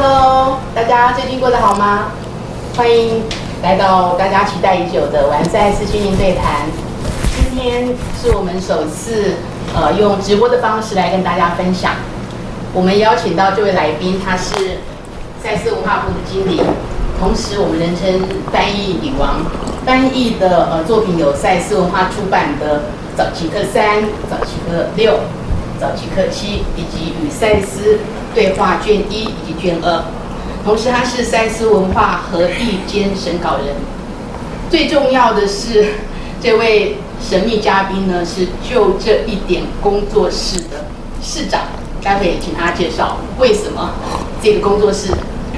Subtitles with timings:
[0.00, 2.12] Hello，大家最近过得好吗？
[2.76, 3.20] 欢迎
[3.64, 6.66] 来到大家期待已久的完赛四训练对谈。
[7.34, 7.88] 今天
[8.22, 9.34] 是我们首次
[9.74, 11.94] 呃用直播的方式来跟大家分享。
[12.72, 14.78] 我们邀请到这位来宾，他是
[15.42, 16.62] 赛事文化部的经理，
[17.18, 18.22] 同时我们人称
[18.52, 19.40] 翻译女王。
[19.84, 22.76] 翻译的呃作品有赛事文化出版的
[23.16, 23.96] 《早期课三》
[24.30, 25.12] 《早期课六》
[25.80, 26.46] 《早期课七》，
[26.76, 27.98] 以及与赛斯
[28.38, 30.04] 对话卷一以及卷二。
[30.64, 33.74] 同时，他是三思文化合译兼审稿人。
[34.70, 35.94] 最重要的是，
[36.40, 40.84] 这位神秘嘉宾呢是就这一点工作室的
[41.20, 41.62] 市长。
[42.00, 43.90] 待会也请他介绍为什么
[44.40, 45.08] 这个工作室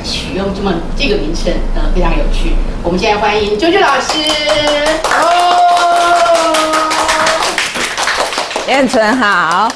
[0.02, 2.54] 取用这么这个名称，呃，非常有趣。
[2.82, 4.24] 我们现在欢迎啾啾老师。
[5.04, 5.58] 哦
[8.66, 9.70] 燕纯好，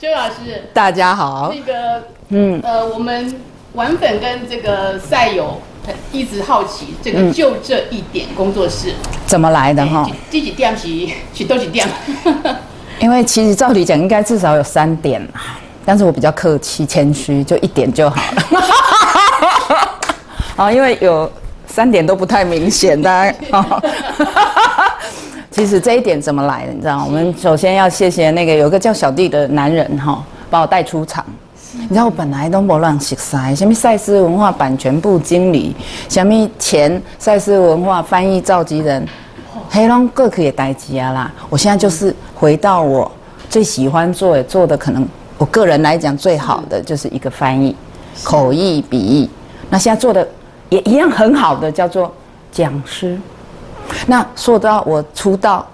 [0.00, 1.60] 周老师，大家好那。
[1.62, 3.34] 个，嗯，呃，我们
[3.74, 8.92] 玩粉跟这个赛友很一直好奇，这个就这一点工作室
[9.26, 10.08] 怎么来的哈？
[10.30, 10.88] 这几点是
[11.32, 11.86] 是多几点？
[12.98, 18.42] 因为其实照理讲应该至少有三点啦，但是我比较客气谦虚，就一点就好了。
[20.56, 21.30] 哦，因为有
[21.66, 23.82] 三点都不太明显，大家 哦。
[25.50, 26.72] 其实这一点怎么来的？
[26.72, 27.04] 你知道吗？
[27.06, 31.24] 我们首先要谢谢那个有个叫小弟的男人哈，把我带出场。
[31.72, 35.74] 你知道我本来都不乱识塞，什么赛斯文化版权部经理，
[36.08, 39.06] 什么前赛斯文化翻译召集人，
[39.68, 41.32] 黑龙各可以代机啊啦。
[41.48, 43.10] 我现在就是回到我
[43.48, 45.06] 最喜欢做，做的可能
[45.38, 47.74] 我个人来讲最好的就是一个翻译，
[48.22, 49.28] 口译笔译。
[49.68, 50.26] 那现在做的
[50.68, 52.12] 也一样很好的，叫做
[52.52, 53.18] 讲师。
[54.06, 55.66] 那说到我出道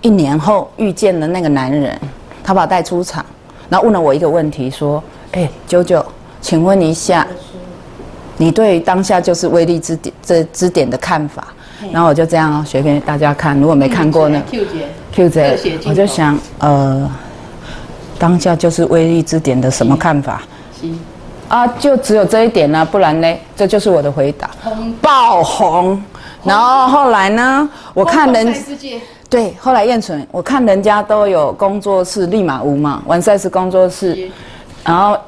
[0.00, 1.98] 一年后遇见了那个男人，
[2.42, 3.24] 他把我带出场，
[3.68, 5.02] 然后问了我一个问题，说
[5.32, 6.04] ：“哎，九九，
[6.40, 7.26] 请问一下，
[8.36, 11.48] 你对当下就是威力之点这支点的看法？”
[11.92, 17.08] 然后我就这样学给大家看，如果没看过呢，Q 姐，Q 姐我就想，呃，
[18.18, 20.42] 当下就是威力之点的什么看法？
[21.48, 23.36] 啊，就只有这一点呢、不然呢？
[23.56, 24.50] 这就是我的回答。
[25.00, 26.02] 爆红。
[26.44, 27.68] 然后后来呢？
[27.94, 28.54] 我看人
[29.30, 34.30] 对，后来燕纯，我看人家都有工作室，立马无嘛，完赛是工作室，
[34.84, 35.18] 然后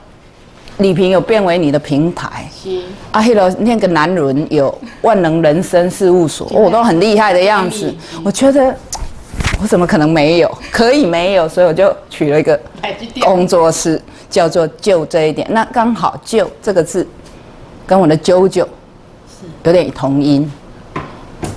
[0.78, 2.82] 李平有变为你的平台，行，
[3.12, 7.94] 啊，黑了那个男人有万能人生事务所，哦，都很厉害的样子。
[8.25, 8.75] 我觉得
[9.60, 10.59] 我怎么可能没有？
[10.72, 12.59] 可以没有，所以我就取了一个
[13.20, 15.47] 工作室，叫做“就这一点”。
[15.53, 17.06] 那刚好“就”这个字
[17.86, 18.66] 跟我的“啾啾”
[19.64, 20.50] 有点同音。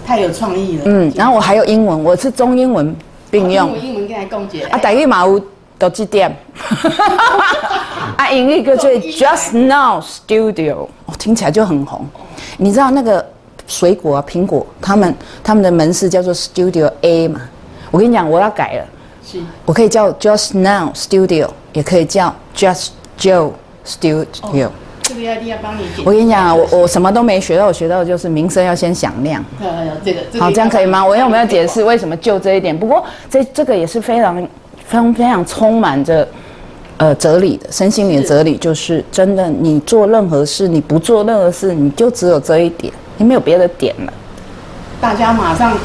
[0.06, 0.84] 太有创意了。
[0.86, 2.94] 嗯，然后我还有英文，我是中英文
[3.32, 3.74] 并用英。
[3.74, 5.42] 文英文跟来共解啊，台语嘛有
[5.84, 6.34] 都几点？
[8.16, 12.08] 啊，英语叫做 Just Now Studio，哦，听起来就很红。
[12.58, 13.26] 你知道那个
[13.68, 17.42] 水果啊，苹果，他们他们的门市叫做 Studio A 嘛？
[17.92, 18.86] 我跟你讲，我要改了，
[19.26, 22.90] 是我可以叫 Just Now Studio，也可以叫 Just
[23.20, 23.52] Joe
[23.86, 24.70] Studio。
[25.02, 26.04] 这个要一定要帮你解。
[26.06, 29.44] 我跟你讲啊，我我什么都没学到，我学到的就是名声要先响亮。
[29.60, 31.06] 呃这个这个好，这样可以吗？
[31.06, 32.78] 我要不要解释为什么就这一点？
[32.78, 34.48] 不过这这个也是非常、
[34.86, 36.28] 非常、非常充满着
[36.98, 44.14] 呃哲理的身心灵的哲理，就是真的，你做任何事，你不做任何事，你就只有这一点，你没有别的点了。
[45.02, 45.78] 大家马上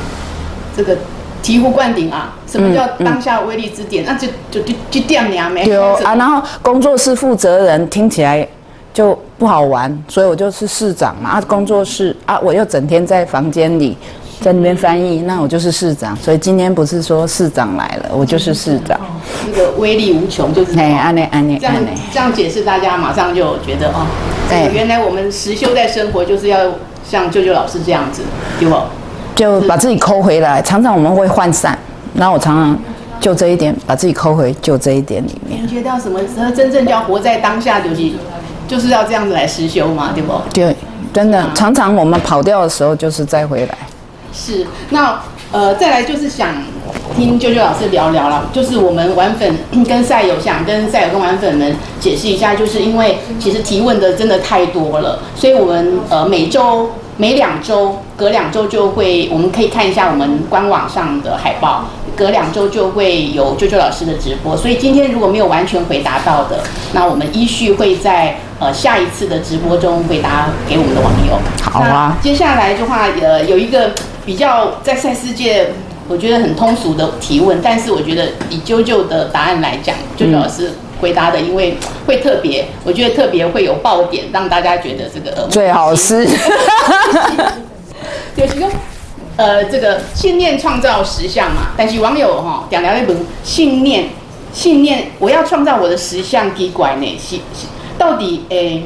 [0.76, 0.94] 这个
[1.42, 2.36] 醍醐灌顶啊！
[2.46, 4.04] 什么叫当下威力之点？
[4.04, 8.46] 那就就就就点你啊，没对哦啊，然后工作室负责人听起来
[8.92, 11.30] 就不好玩，所以我就是市长嘛。
[11.30, 13.96] 啊，工作室啊，我又整天在房间里
[14.40, 16.16] 在那边翻译，那我就是市长。
[16.16, 18.98] 所以今天不是说市长来了，我就是市长。
[19.46, 21.58] 那个威力无穷，就是哎，安内安内
[22.10, 24.06] 这样解释，大家马上就觉得哦，
[24.48, 26.58] 对原来我们实修在生活就是要
[27.08, 28.22] 像舅舅老师这样子，
[28.58, 28.76] 对不？
[29.34, 30.60] 就把自己抠回来。
[30.62, 31.78] 常常我们会涣散，
[32.14, 32.78] 然后我常常
[33.20, 35.60] 就这一点把自己抠回就这一点里面。
[35.60, 38.10] 感觉到什么时候真正叫活在当下，就是
[38.66, 40.32] 就是要这样子来实修嘛，对不？
[40.52, 40.74] 对，
[41.12, 43.78] 真的，常常我们跑掉的时候就是再回来。
[44.38, 45.20] 是，那
[45.50, 46.48] 呃，再来就是想
[47.16, 49.52] 听啾啾老师聊聊了，就是我们玩粉
[49.88, 66.60] 跟赛友想跟赛友跟玩粉们解释一下，就是因为其实提问的真的太多了，所以我们呃每周每两周隔两周就会，我们可以看一下我们官网上的海报，隔两周就会有啾啾老师的直播，所以今天如果没有完全回答到的，
[66.92, 71.38] 那我们依序会在呃下一次的直播中回答给我们的网友。
[71.62, 73.90] 好啊接下来的话，呃，有一个
[74.28, 75.70] 比较在赛世界，
[76.06, 86.26] 我觉得很通俗的提问，但是我觉得以啾啾的答案来讲，啾啾老师回答的，因为会特别，我觉得特别会有爆点，让大家觉得这个最好是。
[88.36, 88.68] 就是说，
[89.36, 91.68] 呃，这个信念创造实相嘛。
[91.74, 94.10] 但是网友哈讲了一本信念，
[94.52, 97.18] 信念，我要创造我的实相，奇怪呢？
[97.18, 97.40] 信
[97.96, 98.82] 到底诶，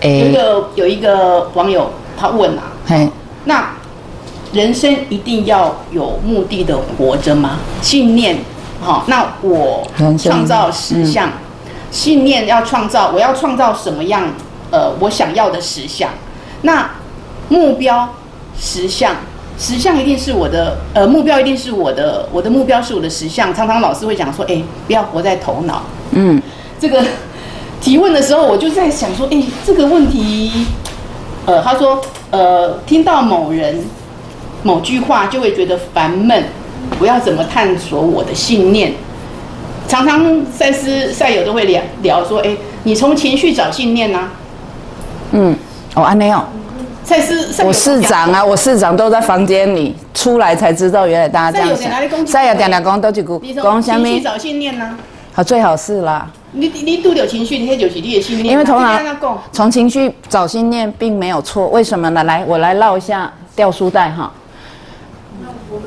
[0.00, 3.06] 有一个有一个网友他问啊，嘿，
[3.44, 3.76] 那
[4.54, 7.58] 人生一定要有目的的活着吗？
[7.82, 8.38] 信念，
[8.80, 9.86] 好，那我
[10.16, 11.28] 创造实相，
[11.90, 14.32] 信念要创造，我要创造什么样？
[14.70, 16.10] 呃，我想要的实相，
[16.62, 16.90] 那
[17.48, 18.08] 目标
[18.58, 19.14] 实相，
[19.58, 23.54] 实相一定是我的，呃，目标一定是我的，我的目标是我的实相。
[23.54, 26.42] 常常老师会讲说，哎、不要活在头脑，嗯，
[26.80, 27.04] 这个
[27.80, 30.66] 提问的时候，我就在想说，哎、这个问题，
[31.46, 32.00] 呃，他说，
[32.30, 33.84] 呃，听到某人
[34.64, 36.42] 某句话就会觉得烦闷，
[36.98, 38.92] 我要怎么探索我的信念？
[39.86, 44.30] 常常赛斯赛友都会聊聊说，哎、你从情绪找信念呐、
[45.32, 45.54] 嗯，
[45.94, 46.42] 哦，安内哦，
[47.04, 52.08] 赛斯赛友我市长啊，我市长都在房间里，出来才知道原来大家这样想。
[52.08, 54.20] 讲再有点点讲都一句你，从讲什么情绪？
[54.22, 54.96] 找信念呐、
[55.34, 58.52] 好，最好是啦，你你拄有情绪，你那就是你的信念啊。
[58.52, 62.24] 因为头脑这个要讲从情绪找信念并没有错，为什么呢？
[62.24, 64.32] 来，我来绕一下掉书袋哈。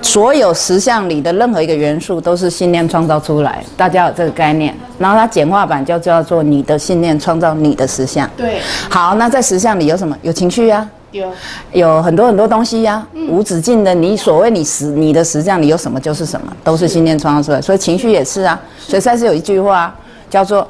[0.01, 4.75] 所有实相里的任何一个元素都是信念创造出来，大家有这个概念。
[4.97, 8.29] 然后它简化版就叫做你的信念创造你的实相。
[8.35, 8.59] 对
[8.89, 10.17] 好，那在实相里有什么？
[10.21, 11.31] 有情绪啊，有，
[11.71, 13.93] 有很多很多东西呀、无止境的。
[13.93, 17.61] 你所谓你实你的实相里有什么就是什么，都是信念创造出来。
[17.61, 18.59] 所以情绪也是啊。
[18.79, 19.95] 所以赛斯有一句话
[20.29, 20.67] 叫做，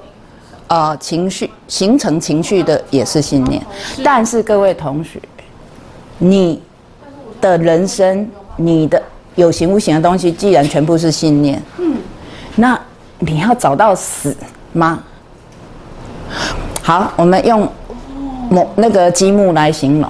[0.67, 3.61] 呃，情绪形成情绪的也是信念。
[4.03, 5.19] 但是各位同学，
[6.17, 6.61] 你
[7.39, 9.01] 的人生，你的
[9.37, 11.95] 有形无形的东西，既然全部是信念，嗯，
[12.55, 12.77] 那
[13.19, 14.35] 你要找到死
[14.73, 14.99] 吗？
[16.81, 17.69] 好，我们用
[18.49, 20.09] 某那个积木来形容，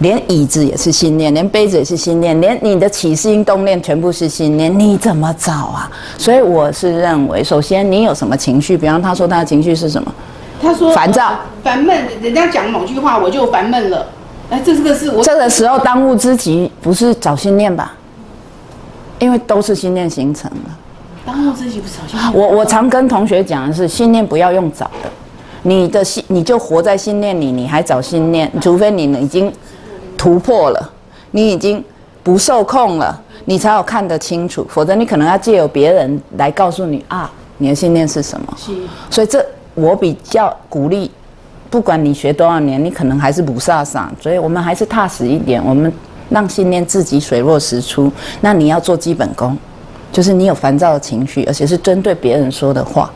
[0.00, 5.88] 连椅子也是信念，连杯子也是信念，连你的起心动念全部是信念，你怎么找啊？
[6.18, 10.12] 所以我是认为，首先你有什么情绪，比方他说他的情绪是什么？
[10.60, 14.06] 他说烦躁呃烦闷，人家讲某句话我就烦闷了。
[14.50, 17.94] 哎，这这个是我这个时候当务之急不是找信念吧？
[19.20, 20.70] 因为都是信念形成的。
[21.24, 22.32] 当务之急不是小心。
[22.32, 25.10] 我我常跟同学讲的是，信念不要用找的，
[25.62, 29.52] 你的信你就活在信念里，你还找信念，除非你已经
[30.16, 30.90] 突破了，
[31.30, 31.84] 你已经
[32.22, 38.54] 不受控了，你才有看得清楚，否则你可能要借由别人来告诉你啊，你的信念是什么。
[38.56, 38.72] 是
[39.10, 39.44] 所以这
[39.74, 41.10] 我比较鼓励，
[41.68, 45.92] 不管你学多少年，你可能还是不飒飒，所以我们还是踏实一点，我们
[46.30, 48.10] 让信念自己水落石出。
[48.40, 49.56] 那你要做基本功，
[50.10, 53.10] 就是你有烦躁的情绪，而且是针对别人说的话。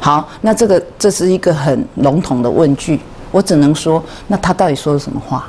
[0.00, 5.46] 好，那这个这是一个很笼统的问句，我只能说，那他到底说了什么话，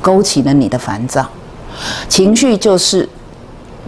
[0.00, 1.26] 勾起了你的烦躁？
[2.08, 3.08] 情绪就是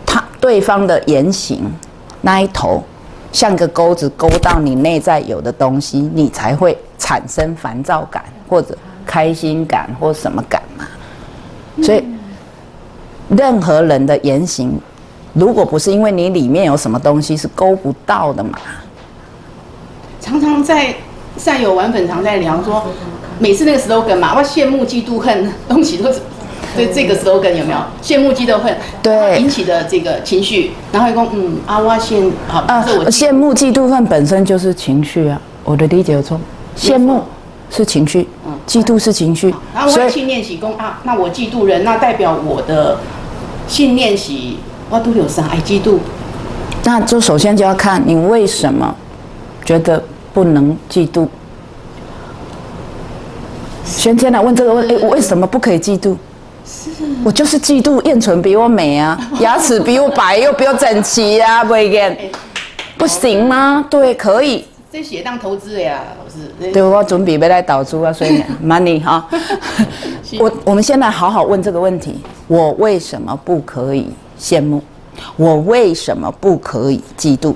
[0.04, 1.72] 他对方的言行
[2.22, 2.82] 那一头，
[3.30, 10.84] 像个钩子勾到你内在有的东西，你才会产生烦躁感或者开心感或什么感嘛。
[11.84, 12.04] 所以，
[13.28, 14.78] 任何人的言行，
[15.32, 18.50] 如果不是因为你里面有什么东西是勾不到的嘛，
[20.20, 20.94] 常常在
[21.36, 22.84] 善友玩粉常在聊说，
[23.38, 26.20] 每次那个 slogan 嘛，我羡慕嫉妒恨，东西都是。
[26.74, 28.76] 对这个 slogan 有没有羡慕嫉妒恨？
[29.02, 35.40] 对引起的这个情绪，然后一共嗯啊，哇羡好，啊，羡慕、嫉妒、恨本身就是情绪啊。
[35.64, 36.38] 我的理解有错，
[36.76, 37.22] 羡慕
[37.70, 38.26] 是情绪，
[38.66, 42.98] 嫉妒是情绪然后，我信念喜功啊，那我嫉妒人，那代表我的
[43.66, 44.32] 信念是
[44.88, 45.98] 我都有啥爱嫉妒，
[46.84, 48.94] 那就首先就要看你为什么
[49.64, 51.26] 觉得不能嫉妒。
[53.84, 56.16] 先天来问这个问，哎，为什么不可以嫉妒？
[57.24, 62.16] 我就是嫉妒燕纯比我美啊， 牙齿比我白又比我整齐啊，不会见，
[62.96, 63.84] 不行吗？
[63.90, 64.64] 对，可以。
[64.92, 66.72] 这写当投资的呀，老师。
[66.72, 69.26] 对，我准备要来导出啊，所以 money 哈。
[70.38, 74.82] 我我们先来好好问这个问题：我为什么不可以羡慕？
[75.36, 77.54] 我为什么不可以嫉妒？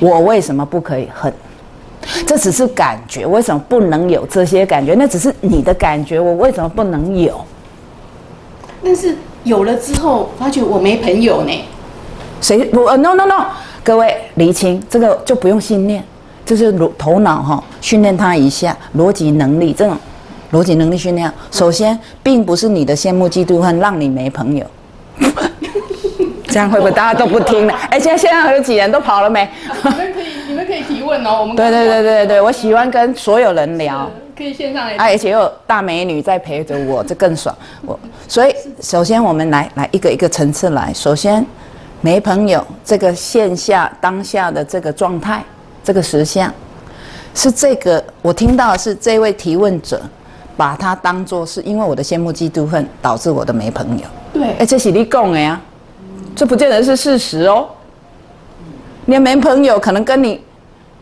[0.00, 1.32] 我为什么不可以恨？
[2.26, 4.94] 这只是感觉，为什么不能有这些感觉？
[4.94, 7.38] 那只是你的感觉，我为什么不能有？
[8.82, 11.52] 但是有了之后，发觉我没朋友呢。
[12.40, 13.46] 谁我、呃 no no no，
[13.82, 16.02] 各位厘清这个就不用信念，
[16.48, 19.94] 就是逻头脑哈训练他一下逻辑能力，这种
[20.52, 21.30] 逻辑能力训练。
[21.50, 24.64] 首先，并不是你的羡慕嫉妒恨让你没朋友，
[26.48, 27.74] 这样会不会大家都不听了？
[27.90, 29.46] 哎，现在现在有几人都跑了没？
[29.84, 34.10] 你们可以，你们可以提问问哦，我们对对对对对，我喜欢跟所有人聊。
[34.34, 37.54] 可以线上来，而且有大美女在陪着我，这更爽。
[37.84, 40.90] 我所以首先我们来来一个一个层次来。
[40.94, 41.44] 首先
[42.00, 45.42] 没朋友这个线下当下的这个状态，
[45.88, 46.52] 这个实相
[47.34, 49.98] 是这个我听到的是这位提问者
[50.54, 54.04] 把他当做是因为我的羡慕嫉妒恨导致我的没朋友。
[54.30, 55.58] 对，哎，这是你讲的呀，
[56.36, 57.68] 这不见得是事实哦。
[59.06, 60.38] 你没朋友可能跟你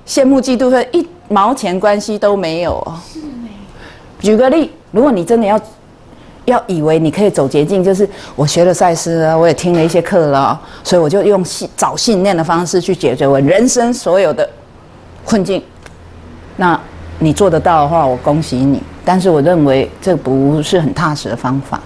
[0.06, 2.94] 羡慕嫉妒恨一毛钱关系都没有哦。
[3.12, 3.18] 是
[4.20, 5.60] 举个例，如果你真的要
[6.44, 14.48] 要以为你可以走捷径，就是我学了赛斯啊，我也听了一些课了，所以我就用信找信念的方式去解决我人生所有的
[15.26, 15.62] 困境。
[16.56, 16.80] 那
[17.18, 18.82] 你做得到的话，我恭喜你。
[19.04, 21.78] 但是我认为这不是很踏实的方法，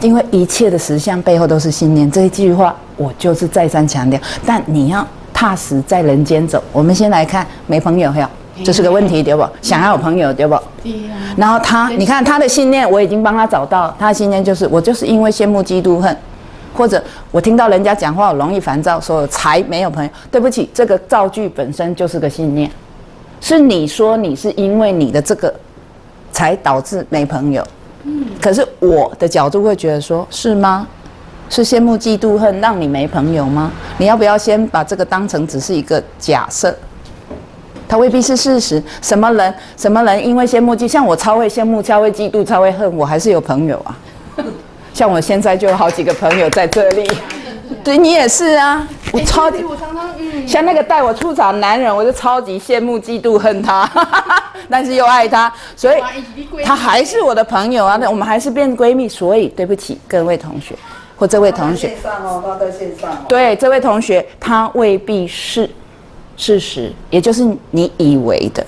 [0.00, 2.10] 因为一切的实相背后都是信念。
[2.10, 4.18] 这一句话我就是再三强调。
[4.46, 6.62] 但你要踏实在人间走。
[6.72, 8.26] 我们先来看没朋友有。
[8.64, 9.46] 这是个问题，对不？
[9.60, 10.58] 想要有朋友，对不？
[11.36, 13.94] 然后他，你看他的信念，我已经帮他找到。
[13.98, 16.16] 他的信念就是，我就是因为羡慕、嫉妒、恨，
[16.76, 20.10] 或者我听到人家讲话，我容易烦躁，所以才没有朋友。
[20.30, 22.70] 对不起，这个造句本身就是个信念，
[23.40, 25.52] 是你说你是因为你的这个
[26.30, 27.66] 才导致没朋友。
[28.04, 28.26] 嗯。
[28.40, 30.86] 可是我的角度会觉得说，是吗？
[31.48, 33.70] 是羡慕、嫉妒、恨让你没朋友吗？
[33.98, 36.76] 你要不要先把这个当成只是一个假设？
[37.88, 38.82] 他未必是事实。
[39.00, 39.54] 什么人？
[39.76, 40.26] 什么人？
[40.26, 43.96] 因为羡慕嫉，像我超会羡慕，超会嫉妒，超会恨，我还是有朋友啊。
[44.96, 47.06] 像我现在就有好几个朋友在这里。
[47.84, 53.86] 对你也是啊，我超级，我常常嗯，像那个带我出场男人，我就超级羡慕、嫉妒、恨他，
[54.70, 56.00] 但是又爱他，所以
[56.64, 57.98] 他还是我的朋友啊。
[58.00, 59.06] 那我们还是变闺蜜。
[59.06, 60.74] 所以对不起各位同学
[61.14, 61.88] 或这位同学。
[61.88, 63.22] 线上哦，他在线上。
[63.28, 65.68] 对这位同学，他未必是。
[66.38, 68.64] 事实，也就是你以为的，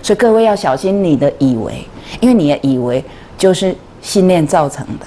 [0.00, 1.84] 所以各位要小心你的以为，
[2.20, 3.04] 因为你的以为
[3.36, 5.06] 就是信念造成的。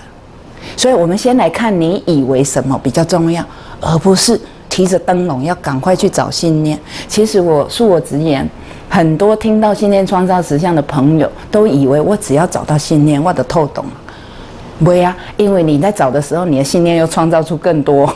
[0.78, 3.44] 所以我们先来看你以为什么比较重要，
[3.82, 6.80] 而不是提着灯笼要赶快去找信念。
[7.08, 8.50] 其实我恕我直言，
[8.90, 13.86] 很多听到信念创造实相的朋友，都以为我只要找到信念，我的透懂。
[14.80, 18.14] 不会啊，因为你在找的时候，你的信念又创造出更多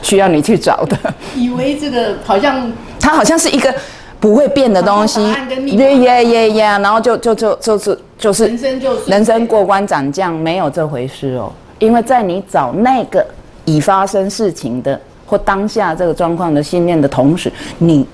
[0.00, 0.96] 需要你去找的。
[1.34, 2.70] 以为这个好像。
[3.00, 3.74] 它好像是一个
[4.20, 5.22] 不会变的东西，
[5.64, 11.50] 耶耶耶耶，然后就就就就是就是人生就人生过关斩将，没有这回事哦。
[11.78, 13.26] 因为在你找那个
[13.64, 18.06] 已发生事情的或当下这个状况的信念的同时，你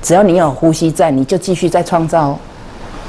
[0.00, 2.38] 只要你有呼吸在，你就继续在创造。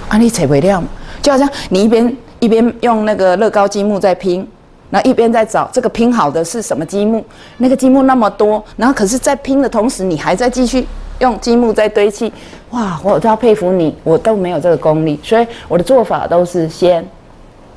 [0.07, 0.83] 啊，你扯不了，
[1.21, 4.47] 就好像你一边一边用那个乐高积木在拼。
[4.91, 7.23] 那一边在找这个拼好的是什么积木？
[7.57, 10.83] 那个积木那么多，然后可是，在拼的同时，你还在继续
[11.19, 12.33] 用积木在堆砌。
[12.71, 17.07] 哇，我都要佩服你，我都没有这个功力，所以我的做法都是先，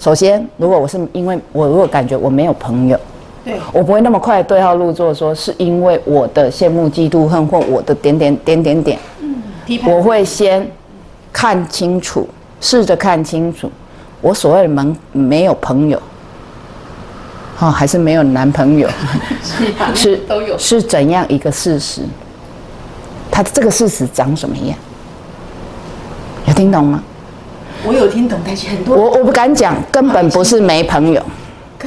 [0.03, 2.99] 首先，如果我是因为我如果感觉我没有朋友，
[3.45, 9.41] 对我不会那么快对号入座，说是因为我的羡慕、嫉妒、恨或我的点点点点点，嗯，
[9.87, 10.69] 我会先
[11.33, 12.29] 看清楚，
[12.61, 13.71] 试着看清楚，
[14.21, 15.97] 我所谓的门没有朋友。
[17.61, 18.89] 哦，还是没有男朋友，
[19.95, 22.03] 是都有，是怎样一个事实？
[23.31, 24.77] 他这个事实长什么样？
[26.49, 27.01] 有听懂吗？
[27.85, 31.23] 我有听懂，但是很多我我不敢讲，根本不是没朋友。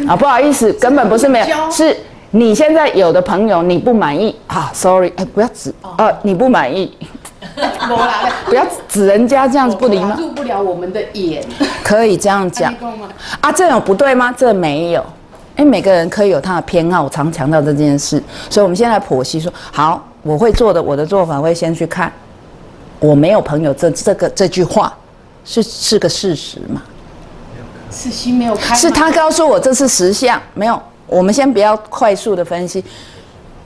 [0.08, 1.96] 啊，不好意思，根本不是没有，是
[2.32, 6.92] 你现在有的朋友你不满意啊，sorry，哎，不要指啊，你不满意，
[8.46, 11.42] 不要指人家这样子不礼貌，入不了我们的眼，
[11.82, 12.74] 可以这样讲。
[13.40, 14.34] 啊，这有不对吗？
[14.38, 15.04] 这没有。
[15.58, 22.12] 因为每个人可以有他的偏好，我常强调这件事，所以我们现在剖析说，好，我会做的，我的做法会先去看，
[23.00, 24.94] 我没有朋友这这个这句话
[25.46, 26.82] 是是个事实嘛？
[27.92, 30.82] 是心没有开，是他告诉我这是实相，没有。
[31.08, 32.84] 我们先不要快速的分析，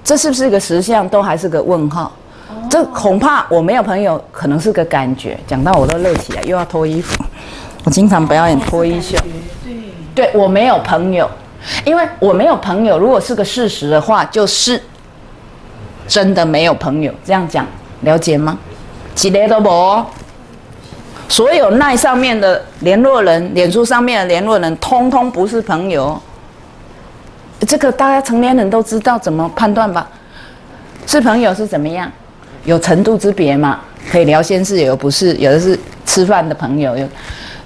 [0.03, 2.11] 这是不是一个实相，都还是个问号。
[2.69, 5.39] 这恐怕我没有朋友，可能是个感觉。
[5.47, 7.23] 讲到我都累起来，又要脱衣服。
[7.85, 9.17] 我经常表演脱衣秀，
[10.13, 11.27] 对，对我没有朋友。
[11.85, 14.81] 因为我没有朋友，如果是个事实的话，就是
[16.07, 17.11] 真的没有朋友。
[17.23, 17.65] 这样讲
[18.01, 18.57] 了解吗？
[19.15, 20.05] 几类都无，
[21.29, 26.19] 所有奈上面的联络人、脸书上面的联络人，通通不是朋友。
[27.67, 30.09] 这个大家成年人都知道怎么判断吧？
[31.05, 32.11] 是朋友是怎么样？
[32.65, 33.79] 有程度之别嘛？
[34.11, 37.07] 可以聊心事，有不是，有的是吃饭的朋友有。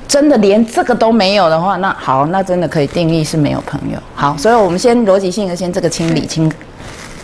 [0.08, 3.98] 真的连这个都没有的话，那好，那真的可以定义是没有朋友。
[4.13, 6.51] 好，所以我们先逻辑性的先这个清理清，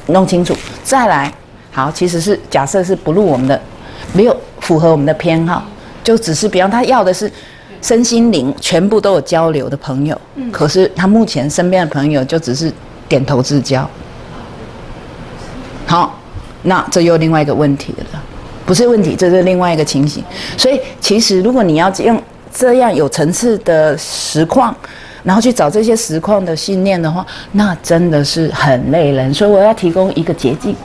[0.08, 1.32] 弄清楚，再来。
[1.72, 3.60] 好，其实是假设是不入我们的
[4.14, 5.64] 没有符合我们的偏好，
[6.10, 7.32] 就只是比方他要的是
[7.84, 10.20] 身心灵全部都有交流的朋友，
[10.52, 12.74] 可是他目前身边的朋友就只是
[13.08, 13.88] 点头之交。
[15.86, 16.20] 好，
[16.64, 18.20] 那这又另外一个问题了，
[18.66, 20.24] 不是问题，这是另外一个情形。
[20.58, 22.20] 所以其实如果你要用
[22.52, 24.76] 这样有层次的实况，
[25.22, 29.32] 然后去找这些实况的信念的话，那真的是很累人。
[29.32, 30.76] 所以我要提供一个捷径，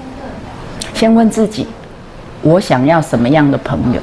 [0.92, 1.66] 先问自己，
[2.42, 4.02] 我想要什么样的朋友？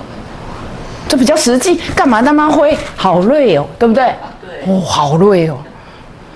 [1.12, 1.78] 这比较实际。
[1.94, 2.74] 干嘛那么灰？
[2.96, 4.06] 好累哦，对不对？
[4.42, 4.74] 对。
[4.74, 5.58] 哦，好累哦。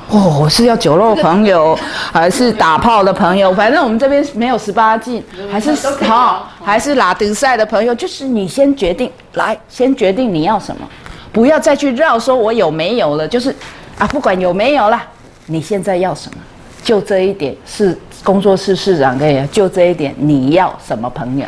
[0.10, 1.80] 哦，我是要酒肉朋友，
[2.12, 3.54] 还是打炮的朋友？
[3.54, 10.86] 反正我们这边没有十八禁，还是好，还是拉丁赛的朋友，就是你先决定，来，先决定你要什么，
[11.32, 13.56] 不要再去绕说我有没有了，就是
[13.98, 15.02] 啊，不管有没有啦，
[15.46, 16.38] 你现在要什么？
[16.84, 21.46] 就这一点是工作室市长可以，就这一点你要什么朋友？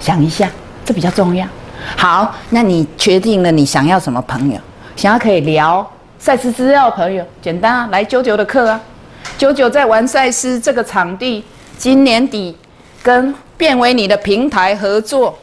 [0.00, 0.48] 想一下，
[0.86, 1.46] 这比较重要。
[1.96, 4.58] 好，那你决定了你想要什么朋友？
[4.96, 5.88] 想要可以聊。
[6.18, 8.80] 赛事资料朋友，简单啊，来九九的课啊，
[9.38, 11.44] 九九在玩赛事这个场地，
[11.76, 12.56] 今年底
[13.02, 15.38] 跟变为你的平台合作，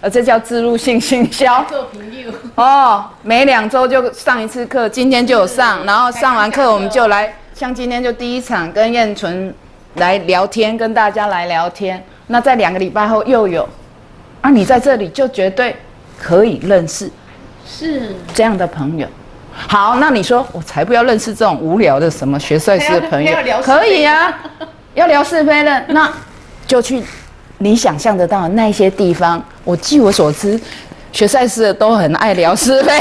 [0.00, 1.64] 呃，这叫自入性行销。
[1.64, 9.52] 做朋友哦，每两周就上一次课，今天就有上，然后上完课我们就来，像今天就第一场跟燕纯
[9.96, 12.00] 来聊天，跟大家来聊天。
[12.28, 13.68] 那在两个礼拜后又有，
[14.44, 15.74] 啊，你在这里就绝对
[16.20, 17.10] 可以认识，
[17.66, 19.08] 是这样的朋友。
[19.50, 24.38] 好，那你说我才不要认识这种无聊的什么学赛事的朋友，可以啊，
[24.92, 26.12] 要聊是非的，那
[26.66, 27.02] 就去
[27.56, 29.42] 你想象得到的那些地方。
[29.64, 30.60] 我据我所知，
[31.10, 32.92] 学赛事的都很爱聊是非，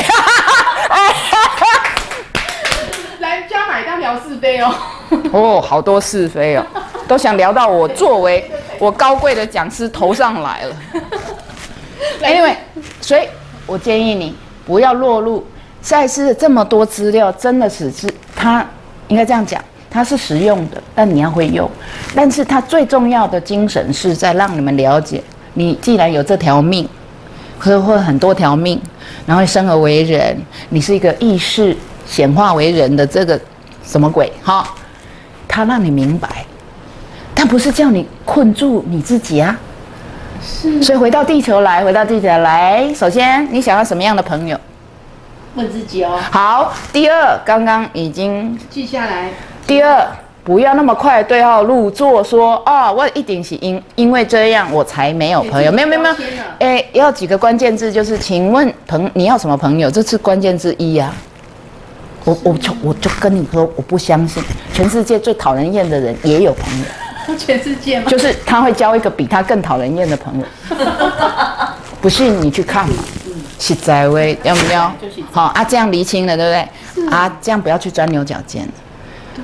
[3.20, 4.74] 来家买单聊是非哦。
[5.34, 6.66] 哦，好多是非哦，
[7.07, 10.75] 都想聊到我作为我高贵的讲师头上来了。
[12.22, 12.55] Anyway，
[13.01, 13.27] 所以
[13.65, 14.35] 我建议你
[14.66, 15.46] 不要落入。
[15.81, 18.66] 赛事这么多资料，真的只是它
[19.09, 21.70] 应该这样讲，它是实用的，但你要会用。
[22.16, 25.22] 但是它最重要的精神是在让你们了解，
[25.55, 26.87] 你既然有这条命，
[27.59, 28.81] 或或很多条命，
[29.25, 30.37] 然后生而为人，
[30.70, 33.37] 你是一个意识显化为人的这个
[33.83, 34.66] 什么鬼哈？
[35.50, 36.46] 他让你明白，
[37.35, 39.57] 但不是叫你困住你自己啊。
[40.41, 40.81] 是。
[40.83, 44.57] 所以回到地球来，回到地球来，首先你想要什么样的朋友？
[45.55, 46.19] 问自己哦。
[46.31, 49.29] 好，第二，刚刚已经记下来。
[49.67, 50.07] 第二，
[50.43, 55.72] 不要那么快对号入座，说啊，我一定是因因为这样我才没有朋友。
[55.72, 56.15] 没有没有没有。
[56.59, 59.91] 哎，要几个关键字，就是请问朋你要什么朋友？
[59.91, 61.13] 这是关键字一呀。
[62.25, 64.41] 我我就我就跟你说，我不相信，
[64.74, 66.85] 全世界最讨人厌的人也有朋友。
[67.38, 68.09] 全世界吗？
[68.09, 70.46] 就是他会交一个比他更讨人厌的朋友。
[72.01, 72.96] 不信你去看嘛。
[73.59, 74.92] 实在位要不要？
[75.31, 77.07] 好啊，这样厘清了，对不对？
[77.09, 78.68] 啊，这样不要去钻牛角尖。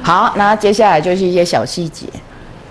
[0.01, 2.05] 好，那接下来就是一些小细节，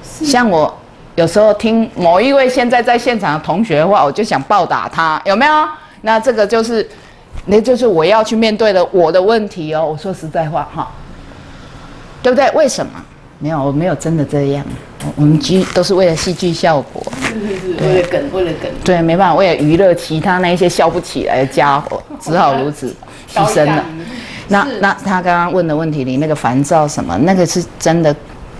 [0.02, 0.76] 像我
[1.14, 5.68] 有时候听某一位现在在现场的同学的话，我就想暴打他，有没有？
[6.02, 6.86] 那这个就是，
[7.46, 9.86] 那就是我要去面对的我的问题哦。
[9.86, 10.92] 我说实在话哈，
[12.22, 12.50] 对不对？
[12.50, 12.92] 为什么？
[13.38, 14.62] 没有，我没有真的这样。
[15.16, 17.02] 我们剧都是为了戏剧效果，
[17.80, 18.70] 为了梗，为了梗。
[18.84, 22.94] 对，没办法，为了娱乐其他那一些笑不起来的家伙， 只好如此
[23.32, 23.84] 牺牲了。
[24.48, 28.14] 那那他刚刚问的问题里那个烦躁什么，那个是真的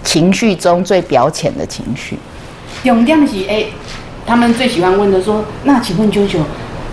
[0.05, 2.18] 情绪中最表浅的情绪。
[2.85, 3.64] 永亮是哎，
[4.27, 6.40] 他们最喜欢问的说，那请问九九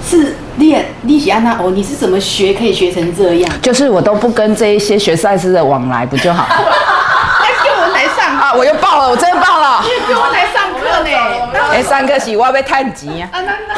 [0.04, 3.52] 是练利息安娜哦，你是怎么学可以学成这样？
[3.62, 6.48] 就是我都不跟这一些学赛事的往来，不就好？
[8.56, 8.58] 啊！
[8.58, 9.84] 我又爆了，我真的爆了。
[9.84, 11.10] 因为跟我来上课呢。
[11.72, 13.30] 哎，上课是我要探钱啊。
[13.34, 13.76] 啊，那那，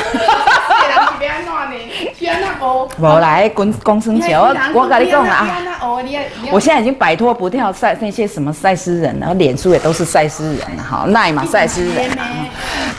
[0.77, 2.13] 别人是别安怎呢？
[2.17, 2.89] 是安那无？
[2.99, 5.47] 无来，公公生钱，我我跟你讲啊。
[6.51, 12.09] 我现在已经摆脱不掉赛那些什么赛斯人，然后脸书也都是赛斯人好耐嘛赛斯人，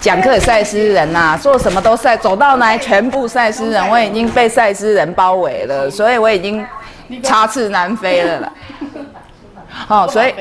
[0.00, 6.64] 讲课赛斯人呐，做什么都赛，走到哪全部赛斯人，我已经被赛斯人包围了，所以我已经
[7.22, 8.52] 插翅难飞了啦。
[9.88, 10.32] 哦， 所以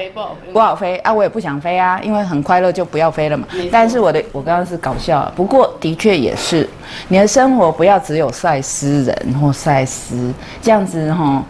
[0.51, 1.13] 不好飞啊！
[1.13, 3.47] 我也不想飞啊，因为很快乐就不要飞了嘛。
[3.71, 6.67] 但是我的我刚刚是搞笑，不过的确也是，
[7.07, 10.31] 你的生活不要只有赛诗人或赛诗
[10.61, 11.41] 这样子哈，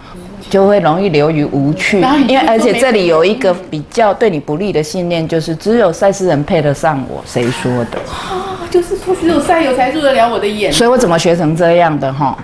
[0.50, 2.00] 就会容易流于无趣。
[2.28, 7.98] 因为而且这里有一个比较对你不利的信念，就是只有赛诗人配得上我，谁说的？
[8.08, 10.72] 啊，就是说只有赛友才入得了我的眼。
[10.72, 12.38] 所以我怎么学成这样的哈？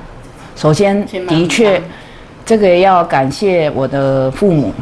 [0.55, 1.79] 首先的确。
[2.45, 4.73] 这个要感谢我的父母，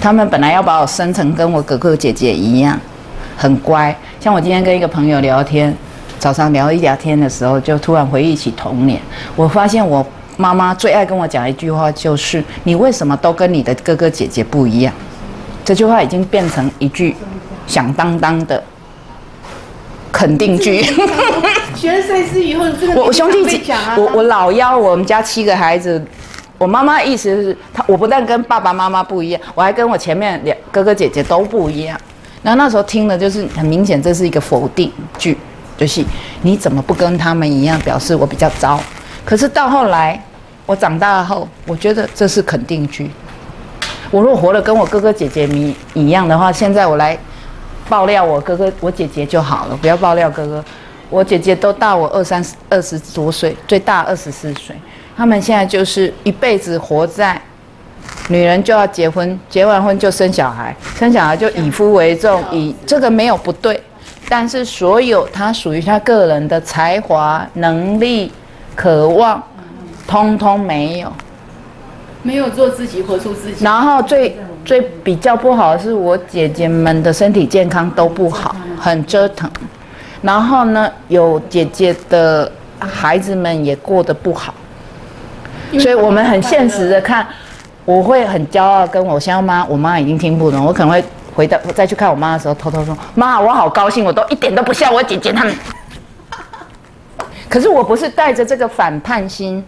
[0.00, 2.78] 他们本来要把我生成跟我哥哥姐姐一样，
[3.36, 3.94] 很乖。
[4.20, 5.76] 像我今天跟一个朋友聊天，
[6.18, 9.00] 早上聊一聊天的时候，就突然回忆起童年。
[9.34, 14.94] 我发现我妈妈最爱跟我讲一句话，就是“你为什么都跟你的哥哥姐姐不一样？”
[15.64, 17.16] 这句话已经变成一句
[17.66, 18.62] 响当当的
[20.12, 20.82] 肯定句。
[21.74, 26.00] 学了赛事以后，这个我我兄弟姐我我老幺，我们家七个孩子，
[26.62, 32.00] 我妈妈意思是，她我不但跟爸爸妈妈不一样，我还跟我前面两哥哥姐姐都不一样。
[32.40, 35.36] 然后那时候听的就是很明显，这是一个否定句，
[35.76, 36.04] 就是
[36.42, 38.78] 你怎么不跟他们一样，表示我比较糟。
[39.24, 40.22] 可是到后来，
[40.64, 43.10] 我长大后，我觉得这是肯定句。
[44.12, 47.18] 我如果活得跟我哥哥姐姐一一样的话，现在我来
[47.88, 50.64] 爆料我哥哥我姐姐就好了，不要爆料哥哥。
[51.10, 54.76] 我姐姐都大我二三十二十多岁，最大二十四岁。
[55.16, 57.40] 他们现在就是一辈子活在
[58.28, 63.80] 女人就要结婚，结完婚就生小孩，生小孩就以夫为重，以这个没有不对，
[64.28, 68.32] 但是所有他属于他个人的才华、能力、
[68.74, 69.42] 渴望，
[70.06, 71.12] 通通没有。
[72.22, 73.64] 没有做自己，活出自己。
[73.64, 79.50] 然后最最比较不好的是，我姐姐们的身体健康都不好，很折腾。
[80.20, 84.54] 然后呢，有姐姐的孩子们也过得不好，
[85.78, 87.26] 所以我们很现实的看，
[87.84, 91.02] 我会很骄傲跟我现在妈，我妈已经听不懂，我可能会
[91.34, 95.54] 回到再去看我妈的时候，偷偷说：“妈，我好高兴，我都一点都不像我姐姐她们。”
[97.48, 99.62] 可是我不是带着这个反叛心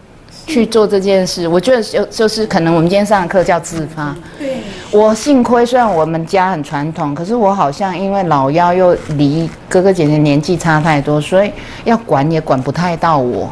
[0.47, 4.15] 去做这件事，我觉得就就是可能我们今天上的课叫自发。
[4.39, 4.57] 对，
[4.91, 11.51] 我幸亏虽然我们家很传统，可是我好像因为老幺又离哥哥姐姐年纪差太多，所以
[11.83, 13.49] 要管也管不太到我。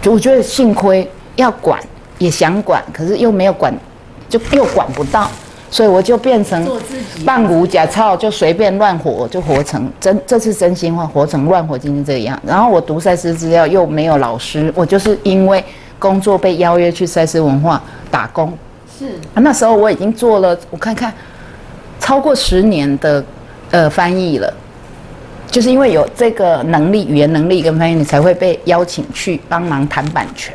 [0.00, 1.80] 就我觉得幸亏要管
[2.18, 3.74] 也想管，可是又没有管，
[4.28, 5.30] 就又管不到，
[5.70, 6.66] 所以我就变成
[7.24, 12.40] 半骨假操，就随便乱活，就活成真，这是真心话，活成乱活今天这个样。
[12.46, 15.64] 然后我读赛事资料又没有老师，我就是因为
[15.98, 18.52] 工作被邀约去赛事文化打工。
[18.98, 21.12] 是啊，那时候我已经做了，我看看
[21.98, 23.24] 超过十年的
[23.70, 24.52] 呃翻译了，
[25.50, 30.54] 就是因为有这个能力、语言能力跟翻译，你才会被邀请去帮忙谈版权。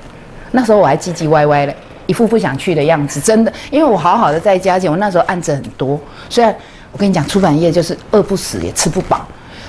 [0.51, 6.55] 那时候我还唧唧歪歪的，一副不想去的样子，真的，因为我好好的在家姐，我那时候案子很多，虽然
[6.93, 9.27] 我跟你讲，出版业就是饿不死也吃不饱，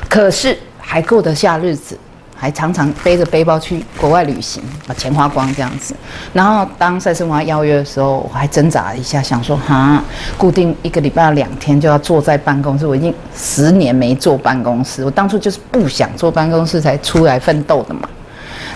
[0.08, 1.98] 可是还过得下日子。
[2.38, 5.96] 还常常背着背包去国外旅行，把钱花光这样子。
[6.34, 10.04] 然后当赛事文化邀约的时候，我还挣扎一下，想说哈，
[10.36, 12.86] 固定一个礼拜两天就要坐在办公室。
[12.86, 18.08] 我已经十年没坐办公室，我当初就是不想坐办公室才出来奋斗的嘛。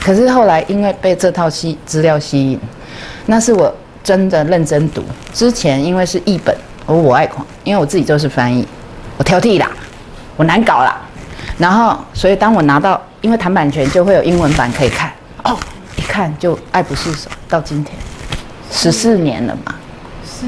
[0.03, 2.59] 可是后来因为被这套吸资料吸引，
[3.27, 5.05] 那是我真的认真读。
[5.35, 8.67] 之前因为是译本，我我爱狂，因为我自己就是翻译，
[9.19, 9.71] 我挑剔啦，
[10.37, 10.99] 我难搞啦。
[11.59, 12.99] 然后所以当我拿到。
[13.21, 15.13] 因为谈版权就会有英文版可以看
[15.45, 15.57] 哦，
[15.97, 17.97] 一看就爱不释手，到今天
[18.71, 19.75] 十四年了嘛。
[20.25, 20.47] 是，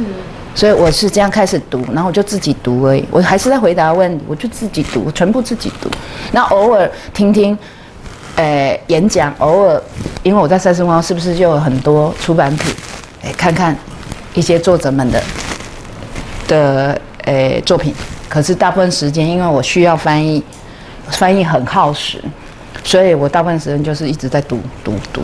[0.55, 5.91] 所以我是这样开始读，然后我就自己读而已，我还是在回答问题，我就自己读，全部自己读。
[6.33, 7.57] 那偶尔听听，
[8.37, 9.83] 呃，演讲，偶尔
[10.23, 12.75] 因为我在三生光是不是就有很多出版品，
[13.23, 13.77] 哎，看看
[14.35, 15.23] 一些作者们的
[16.49, 17.95] 的呃作品。
[18.29, 20.43] 可是大部分时间，因为我需要翻译，
[21.09, 22.23] 翻译很耗时。
[22.85, 25.23] 所以我大部分时间就是一直在读读读，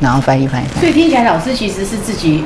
[0.00, 0.66] 然后翻译翻译。
[0.78, 2.44] 所以听起来老师其实是自己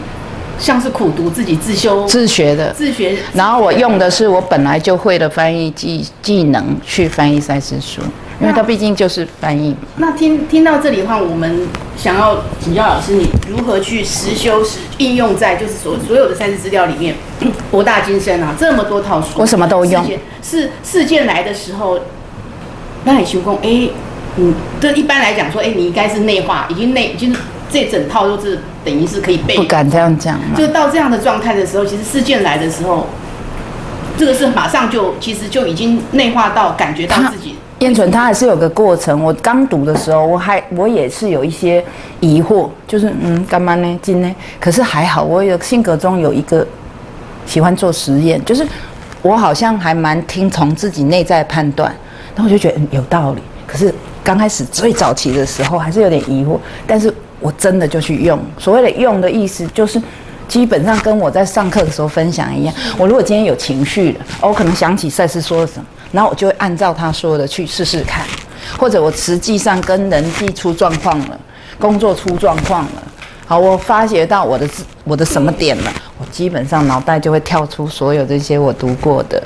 [0.58, 2.72] 像是苦读，自己自修自学的。
[2.72, 3.16] 自学。
[3.32, 8.00] 然后我用的是我本来就会的翻译技技能去翻译赛事书，
[8.40, 9.74] 因为它毕竟就是翻译。
[9.96, 17.16] 那听听到这里的话，我们想要请教老师，你如何去实修实应用在就是所所有的赛事资料里面，
[17.72, 20.04] 博大精深啊，这么多套书，我什么都用。
[20.40, 21.98] 是事件来的时候，
[23.02, 23.88] 那你修功哎。
[24.36, 27.34] 嗯，这一般来讲说，哎，你应该是内化，已经内，已经
[27.70, 29.56] 这整套都是等于是可以背。
[29.56, 30.38] 不敢这样讲。
[30.56, 33.06] 就到这样的状态的时候，其实事件来的时候，
[34.18, 37.54] 这个是马上就其实就已经内化到感觉到自己。
[37.78, 39.22] 燕纯，他还是有个过程。
[39.22, 41.84] 我刚读的时候，我还我也是有一些
[42.18, 43.98] 疑惑，就是嗯，干嘛呢？
[44.02, 44.34] 今呢？
[44.58, 46.66] 可是还好，我有性格中有一个
[47.46, 48.66] 喜欢做实验，就是
[49.22, 51.94] 我好像还蛮听从自己内在判断，
[52.34, 53.40] 然后我就觉得嗯有道理。
[53.64, 53.94] 可是。
[54.24, 58.36] 刚开始最早期的时候还是有点疑惑，但是我真的就去用。
[58.58, 60.00] 所谓的用的意思，就是
[60.48, 62.74] 基本上跟我在上课的时候分享一样。
[62.96, 68.24] 我如果今天有情绪了，我可能想起赛事说了什么，然后我就会按照他说的去试试看。
[68.78, 71.38] 或者我实际上跟人际出状况了，
[71.78, 73.02] 工作出状况了，
[73.46, 74.66] 好，我发觉到我的
[75.04, 79.40] 我的什么点了，我基本上脑袋就会跳出所有这些我读过的、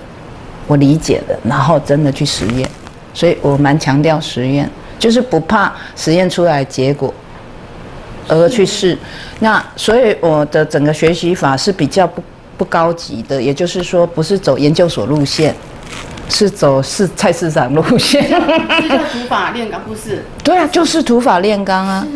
[0.69, 2.71] 我理解的，然后真的去实验。
[3.19, 7.13] 所以我蛮强调实验，就是不怕实验出来结果，
[8.29, 8.97] 而去试。
[9.41, 12.23] 那所以我的整个学习法是比较不
[12.57, 15.53] 不高级的，也就是说不是走研究所路线，
[16.29, 18.23] 是走市菜市场路线。
[18.31, 20.23] 这叫土法炼钢， 不是？
[20.45, 22.07] 对啊，就是土法炼钢啊。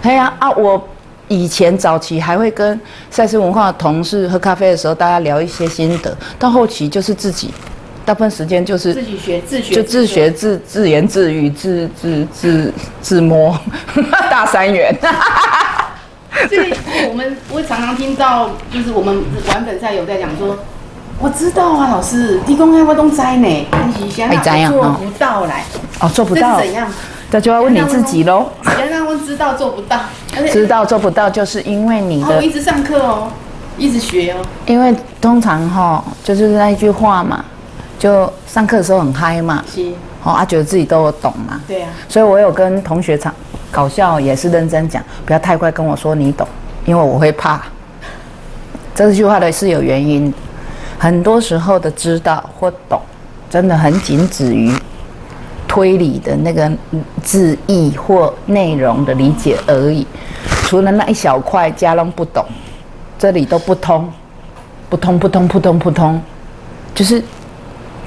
[0.00, 0.80] 对呀啊，我
[1.26, 7.52] 以前早期还会跟赛事文化的同事喝咖啡的时候，大家聊一些心得，到后期就是自己。
[8.06, 13.58] 大部分时间就是自己学自学，就自学自自言自语自自自自摸
[14.30, 14.96] 大三元。
[16.48, 16.72] 所以
[17.08, 20.56] 我们我常常听到，就是我们玩本赛有在讲说，
[21.18, 25.64] 我知道啊，老师，地公开我都摘呢，但是现在做不到来。
[25.98, 26.60] 哦，做不到。
[26.60, 26.86] 怎样？
[27.32, 28.46] 那就要问你自己喽。
[28.78, 29.98] 原来我知道做不到，
[30.52, 32.36] 知道做不到，就是因为你的。
[32.36, 33.32] 我一直上课哦，
[33.76, 34.36] 一直学哦。
[34.66, 37.44] 因为通常哈，就是那一句话嘛。
[37.98, 39.64] 就上课的时候很嗨嘛，
[40.22, 43.34] 哦，啊，觉得自己都懂嘛，对啊，所以我有跟同学唱
[43.70, 46.46] 搞笑，也是认真讲，不要太快跟我说你懂，
[46.84, 47.62] 因为我会怕。
[48.94, 50.32] 这句话的是有原因，
[50.98, 53.00] 很多时候的知道或懂，
[53.48, 54.72] 真的很仅止于
[55.66, 56.70] 推理的那个
[57.22, 60.06] 字义或内容的理解而已，
[60.64, 62.44] 除了那一小块家人不懂，
[63.18, 64.10] 这里都不通，
[64.90, 66.20] 不通不通不通不通，
[66.94, 67.22] 就是。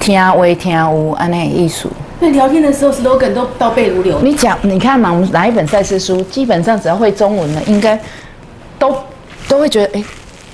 [0.09, 1.87] 听微听无安那艺术。
[2.19, 4.19] 那聊天的时候，slogan 都倒背如流。
[4.21, 7.97] 你讲，你看嘛，我们哪一本赛事书，基本上只要会中文的，应该
[8.79, 8.91] 都
[9.47, 10.03] 都会觉得，哎，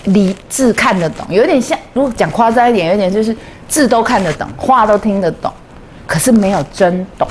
[0.03, 1.79] 理字看得懂，有点像。
[1.93, 3.33] 如果讲夸张一点，有点就是
[3.69, 5.49] 字都看得懂，话都听得懂，
[6.05, 7.25] 可是没有真懂。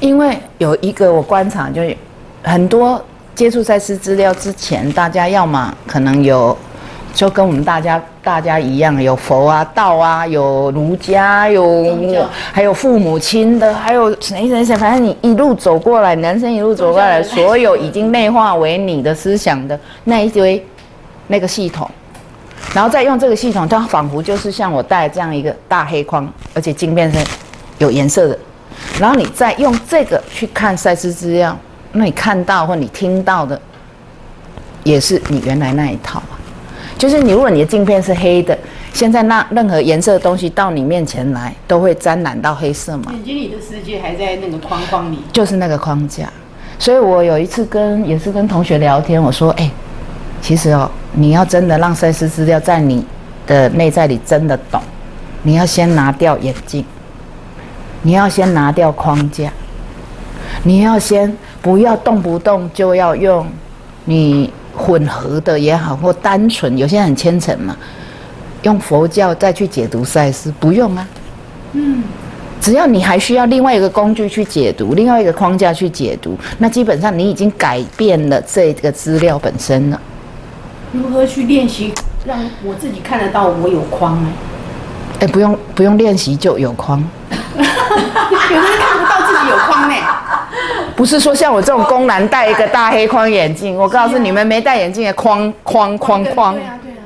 [0.00, 1.96] 因为有一个我观察，就是
[2.42, 3.00] 很多
[3.36, 6.58] 接触赛事资料之前，大家要么可能有。
[7.12, 20.64] 就跟我们大家大家一样，有佛啊、道啊，有儒家，有还有父母亲的，还有谁谁谁，反正你一路走过来，男生一路走过来， 所有已经内化为你的思想的那一堆
[21.26, 21.88] 那个系统，
[22.72, 27.18] 然后再用这个系统，它仿佛就是像我戴这样一个大黑框，而且镜片是
[27.78, 28.38] 有颜色的，
[28.98, 31.56] 然后你再用这个去看赛事资料，
[31.92, 33.60] 那你看到或你听到的，
[34.84, 36.22] 也是你原来那一套。
[37.00, 38.56] 就是你，如果你的镜片是黑的，
[38.92, 43.10] 现在那任何颜色的东西到你面前来，都会沾染到黑色嘛？
[43.12, 46.30] 眼睛里的世界还在那个框框里，就是那个框架。
[46.78, 49.70] 所以我有一次跟也是跟同学聊天，我说：“哎，
[50.42, 53.02] 其实哦，你要真的让赛事资料在你
[53.46, 54.82] 的内在里真的懂，
[55.42, 56.84] 你要先拿掉眼镜，
[58.02, 59.50] 你要先拿掉框架，
[60.64, 63.46] 你要先不要动不动就要用
[64.04, 67.76] 你。”混合的也好，或单纯，有些很虔诚嘛，
[68.62, 71.06] 用佛教再去解读赛斯，不用啊。
[71.72, 72.02] 嗯，
[72.60, 80.00] 只要你还需要另外一个工具去解读，另外一个框架去解读，那基本上你已经改变了这个资料本身了。
[80.92, 81.94] 如何去练习
[82.26, 84.28] 让我自己看得到我有框呢？
[85.20, 87.02] 哎，不用不用练习就有框。
[87.30, 89.94] 有人看不到自己有框呢。
[91.00, 96.54] 不是说像我这种公男戴一个大黑框眼镜，我告诉你们，没戴眼镜的框框框框，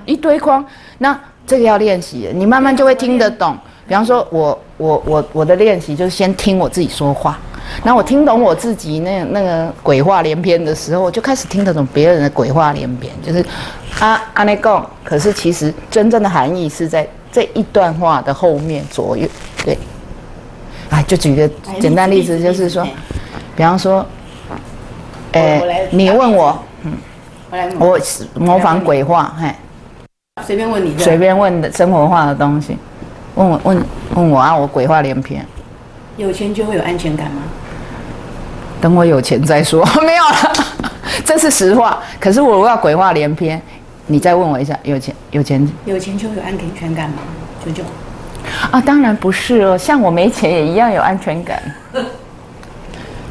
[0.04, 0.64] 一堆框。
[0.98, 3.56] 那这个要练习，你慢慢就会听得懂。
[3.86, 7.38] 比方说，我我我我的练习就是先听我自己说话，
[7.84, 13.46] 然后我听懂我自己那那个鬼话连篇的时候，我就开始听得懂别人的鬼话连篇，就是
[14.00, 14.84] 啊阿内贡。
[15.04, 19.24] 可是其实真正的含义是在这一段话的后面左右。
[19.64, 19.78] 对，
[20.90, 21.48] 哎，就举个
[21.80, 22.84] 简单例子，就是说。
[23.56, 24.04] 比方说，
[25.32, 26.92] 诶，你问我，嗯，
[27.78, 27.98] 我
[28.34, 29.54] 模仿鬼话，嘿，
[30.44, 32.76] 随便问你，随便问的生活化的东西，
[33.36, 35.44] 问我问问我啊，我鬼话连篇。
[36.16, 37.42] 有钱就会有安全感吗？
[38.80, 40.90] 等我有钱再说， 没有了，
[41.24, 41.98] 这是实话。
[42.20, 43.60] 可是我要鬼话连篇，
[44.06, 47.16] 你再问我一下，有钱有钱有钱就有安全感吗？
[47.64, 47.82] 九九
[48.70, 51.62] 啊，当然不是哦，像我没钱也一样有安全感。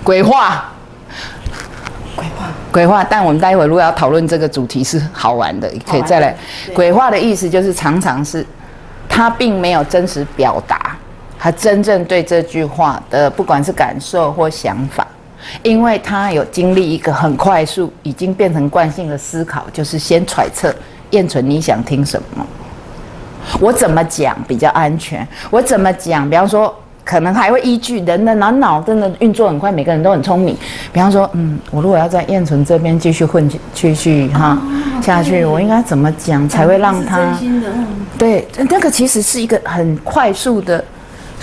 [0.04, 0.66] 鬼话，
[2.14, 3.04] 鬼话，鬼话。
[3.04, 6.36] 但我们待会如果要讨论这个主题是好玩的，可以再来。
[6.74, 8.46] 鬼话的意思就是常常是，
[9.08, 10.98] 他并没有真实表达
[11.40, 15.08] 他真正对这句话的不管是感受或想法，
[15.62, 20.76] 因为他有经历一个很快速，已经变成惯性的思考，就是先揣测
[21.12, 22.46] 燕纯你想听什么，
[23.62, 26.78] 我怎么讲比较安全，我怎么讲，比方说。
[27.06, 30.56] 可能还会依据人的脑脑真的运作很快，每个人都很聪明。
[30.92, 34.58] 比方说，嗯，我如果要在燕纯这边继续混继续哈
[35.02, 37.18] 下去，我应该怎么讲才会让他？
[37.18, 37.70] 真心的。
[38.18, 40.84] 对，那个其实是一个很快速的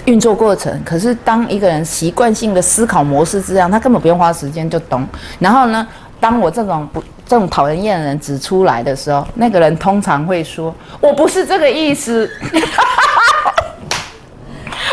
[0.07, 0.81] 运作过程。
[0.85, 5.07] 可是当一个人习惯性的思考模式这样，他根本不用花时间就懂。
[5.39, 5.87] 然后呢，
[6.19, 12.29] 当我这种不这种讨人厌的人指出来的时候，那个人通常会说：“我不是这个意思。”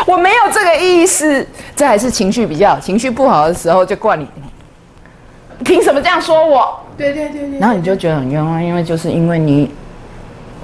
[0.08, 2.80] 我没有这个意思，这还是情绪比较好。
[2.80, 4.26] 情绪不好的时候就怪你，
[5.62, 6.80] 凭什么这样说我？
[6.96, 7.58] 对对对对。
[7.58, 9.70] 然后你就觉得很冤枉，因为就是因为你，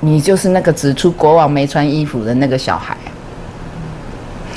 [0.00, 2.96] 你就是那个指出国王没穿衣服的那个小孩。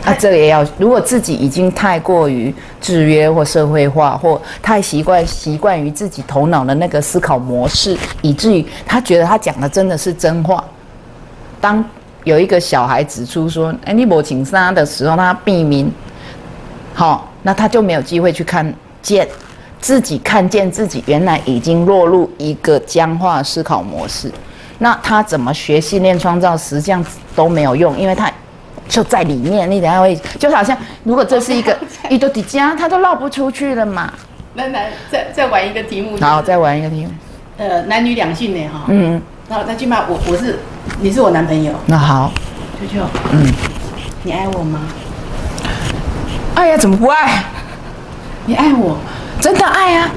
[0.06, 10.63] 啊，这个也要，如果自己已经太过于制约或社会化，或太习惯习惯于自己头脑的那个思考模式，以至于他觉得他讲的真的是真话。
[11.60, 11.84] 当
[12.28, 15.90] 有一个小孩指出说：“哎，你没情杀的时候，他避名，
[16.94, 19.26] 好，那他就没有机会去看见
[19.80, 24.30] 自己，看见自己原来已经落入一个僵化思考模式。
[24.80, 28.30] 那他怎么学信念创造，实际上都没有用，因为他
[28.90, 29.70] 就在里面。
[29.72, 31.76] 你等下会，就好像如果这是一个
[32.12, 34.13] 一个底家，他都绕不出去了嘛。
[34.54, 37.12] 那来再再玩一个题目，好，再玩一个题目。
[37.58, 40.60] 呃，男女两性呢哈，嗯，然后那起码我我是。
[41.02, 42.32] 你是我男朋友，那好，
[42.80, 43.46] 球球，嗯，
[44.24, 44.80] 你爱我吗？
[46.56, 47.44] 爱呀，怎么不爱？
[48.46, 48.98] 你爱我，
[49.42, 50.10] 真的爱呀，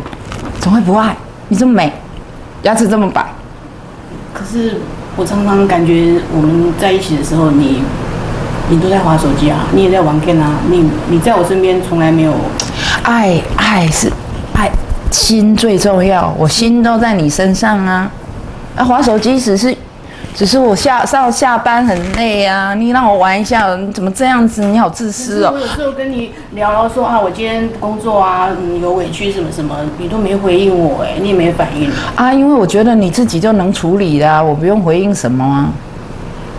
[0.61, 1.15] 怎么会不爱？
[1.49, 1.93] 你这么美，
[2.63, 3.27] 牙齿这么白，
[4.33, 4.77] 可是
[5.17, 7.83] 我常常感觉我们在一起的时候，你
[8.71, 12.33] 你都在划手机啊，你也在玩 game 啊，你你在我身边从来没有
[13.03, 14.11] 爱，爱是
[14.55, 14.71] 爱，
[15.11, 18.09] 心最重要，我心都在你身上啊，
[18.81, 19.77] 啊，划手机只是。
[20.33, 24.63] 只是我下上下班很累啊，你让我玩一下，你怎么这样子？
[24.63, 25.51] 你好自私哦！
[25.53, 32.33] 我有时候跟你聊聊说啊，我今天工作啊，嗯，有委屈什么什么，你都没回应我，哎，你也没反应啊。
[32.33, 35.69] 因为我觉得你自己就能处理的，我不用回应什么啊。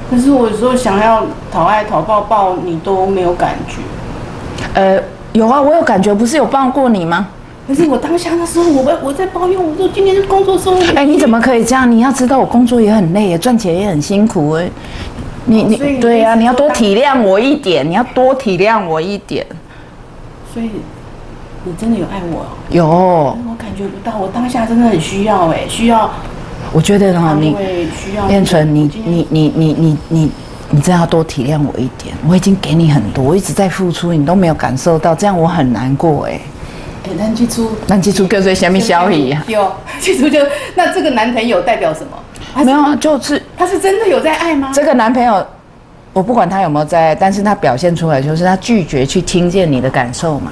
[0.10, 3.78] 可是我有时候想要讨爱讨抱抱，你都没有感觉。
[4.74, 7.28] 呃，有啊，我有感觉，不是有抱过你吗？
[7.72, 10.82] 可是我当下那时候，我我在抱怨，我说今天的工作收入。
[10.94, 11.90] 哎，你怎么可以这样？
[11.90, 14.70] 你要知道，我工作也很累，赚钱也很辛苦哎。
[15.46, 19.46] 你你对呀，你要多体谅我一点，你要多体谅我一点。
[20.54, 20.70] 所以，
[21.64, 22.46] 你真的有爱我？
[22.72, 22.86] 有。
[22.86, 26.12] 我感觉不到，我当下真的很需要哎，需要。
[26.74, 27.56] 我觉得哈，你
[27.96, 28.30] 需要。
[28.30, 30.32] 燕纯，你你你你你你
[30.72, 32.14] 你真要多体谅我一点。
[32.28, 36.38] 我已经给你很多，我一直在付出，你都没有感受到，这样我很难过哎。
[37.19, 39.38] 哎，那记住，那记住跟谁下面消息？
[39.47, 39.71] 有，
[40.02, 40.39] 去出就
[40.76, 42.63] 那这个男朋友代表什么？
[42.63, 44.71] 没有啊，就是他是真的有在爱吗？
[44.74, 45.45] 这个男朋友，
[46.13, 50.52] 我不管他有没有在爱，但是他表现出来就是他拒绝去听见你的感受嘛。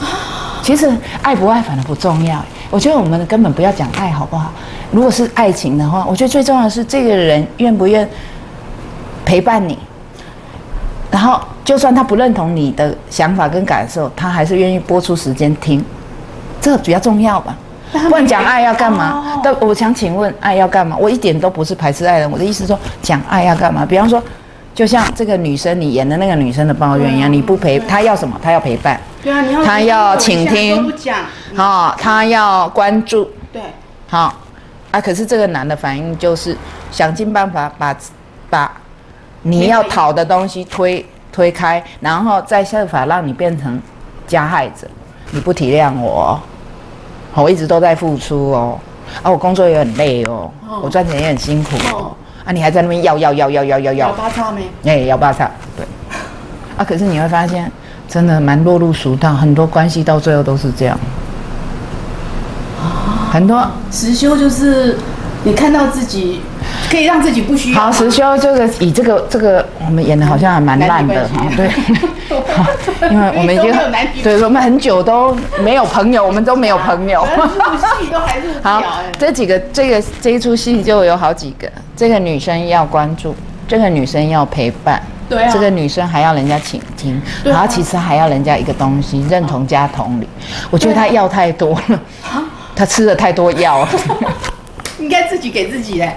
[0.62, 0.90] 其实
[1.22, 4.52] 爱不爱反而不重要，我觉得我们根本不要讲爱好不好？
[4.90, 8.08] 如果是爱情的话，我觉得最重要的是这个人愿不愿
[9.24, 9.78] 陪伴你。
[11.10, 15.84] 然后，就算他不认同你的想法跟感受，他还是愿意播出时间听，
[16.60, 17.56] 这个比较重要吧？
[18.08, 19.40] 不然讲爱要干嘛？
[19.44, 20.96] 但我想请问，爱要干嘛？
[20.96, 23.86] 我一点都不是排斥爱人，我的意思说，讲爱要干嘛？
[23.86, 24.20] 比方说，
[24.74, 28.36] 就像这个女生你演的那个女生的抱怨一样，你不陪她要什么？
[28.42, 29.00] 她要陪伴。
[29.22, 30.92] 对啊，你要她要倾听。
[31.54, 33.30] 好，她要关注。
[33.52, 33.62] 对。
[34.08, 34.34] 好，
[34.90, 36.56] 啊，可是这个男的反应就是
[36.90, 37.96] 想尽办法把
[38.50, 38.72] 把。
[39.44, 43.80] 你要讨的东西推推开，然后再设法让你变成
[44.26, 44.86] 加害者。
[45.30, 46.38] 你不体谅我，
[47.34, 48.78] 我一直都在付出哦，
[49.22, 50.50] 啊，我工作也很累哦，
[50.82, 52.14] 我赚钱也很辛苦哦，
[52.44, 54.08] 啊，你还在那边要要要要要要要。
[54.08, 54.68] 要八叉没？
[54.84, 55.86] 哎，要八叉，对。
[56.76, 57.72] 啊，可是你会发现，
[58.06, 60.98] 真的蛮落入俗套，很多关系到最后都是这样。
[63.30, 64.98] 很多实修就是
[65.44, 66.40] 你看到自己。
[66.90, 67.80] 可以让自己不需要。
[67.80, 71.70] 好，实修这个以这个这个我们演的好像还蛮烂的哈，对，
[73.10, 73.72] 因为我们已经
[74.22, 77.26] 对，我们很久都没有朋友，我们都没有朋友。
[78.00, 78.82] 戏都还是 好，
[79.18, 83.34] 这几个这个这一出戏就有好几个，这个女生要关注，
[83.66, 85.00] 这个女生要陪伴，
[85.30, 90.28] 对，这个女生还要人家倾听，然后其实还要人家一个东西认同加同理。
[90.70, 92.00] 我觉得她药太多了，
[92.76, 93.86] 她吃了太多药，
[95.02, 96.14] 应该自己给自己嘞。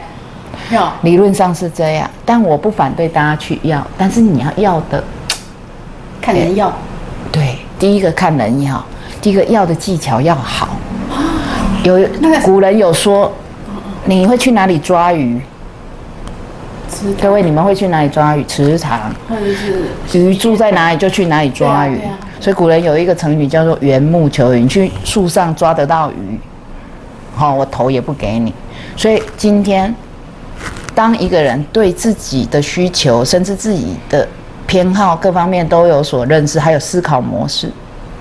[1.02, 5.04] 理论上是这样，但我不反对大家去要，但是你要要的，
[6.22, 6.72] 看人要。
[7.32, 8.84] 对，第一个看人要，
[9.22, 10.70] 第一个要的技巧要好。
[11.84, 12.00] 有
[12.44, 13.32] 古人有说，
[14.06, 15.42] 你会去哪里抓鱼？
[17.22, 18.44] 各位，你们会去哪里抓鱼？
[18.46, 19.14] 池塘。
[19.28, 22.00] 或者是鱼住在哪里就去哪里抓鱼。
[22.40, 26.40] 所以古人有一个成语叫做缘木求鱼，你去树上抓得到鱼，
[27.36, 28.54] 好，我头也不给你。
[28.95, 29.93] 所以今天。
[30.93, 34.26] 当一个人对自己的需求，甚至自己的
[34.65, 37.69] 偏好各方面都有所认识，还有思考模式、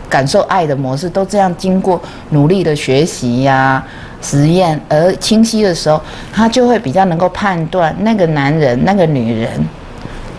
[0.08, 3.80] 感受爱的模式，都这样经过努力的学习呀、
[4.20, 6.00] 实验而清晰的时候，
[6.32, 9.48] 他就会比较能够判断那个男人、那个女人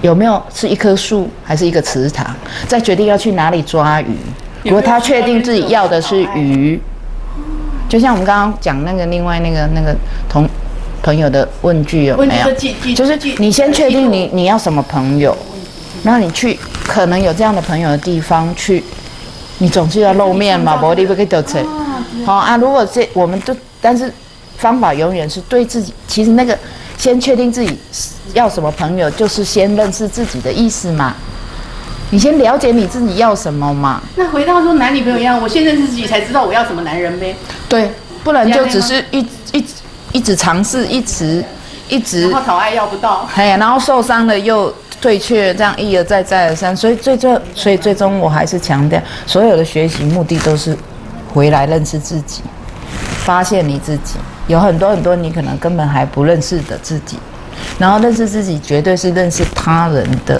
[0.02, 2.36] 有没有是一棵树还是一个池塘，
[2.68, 4.18] 再决定要去哪里抓鱼。
[4.64, 6.78] 如果他确定自己要的是鱼，
[7.96, 9.96] 就像我们刚刚讲那个另外那个那个
[10.28, 10.46] 同
[11.02, 12.94] 朋友的问句有没有？
[12.94, 15.34] 就是你先确定你你要什么朋友，
[16.04, 18.84] 然后你去可能有这样的朋友的地方去，
[19.60, 21.66] 你总是要露面嘛，不你不可以得逞。
[22.26, 24.12] 好啊，如果这我们都，但是
[24.58, 26.58] 方法永远是对自己，其实那个
[26.98, 27.80] 先确定自己
[28.34, 31.16] 要什么朋友，就是先认识自己的意思嘛。
[32.16, 34.02] 你先了解你自己要什么嘛？
[34.16, 37.36] 那回到说男女朋友一样，我先认识自己才知道我要什么男人呗。
[37.68, 37.92] 对，
[38.24, 39.20] 不然就只是一
[39.52, 39.66] 一
[40.14, 41.44] 一直尝试，一直
[41.90, 48.98] 一直，然后讨爱要不到，哎呀，然后受伤了又退却，这样一而再再而三，所以最最所以最终我还是强调，
[49.28, 50.74] 所有的学习目的都是
[51.34, 52.42] 回来认识自己，
[53.26, 54.14] 发现你自己，
[54.48, 57.20] 有很多很多你可能根本还不认识的自己，
[57.78, 60.40] 然后认识自己绝对是认识他人的。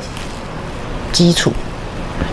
[1.16, 1.50] 基础，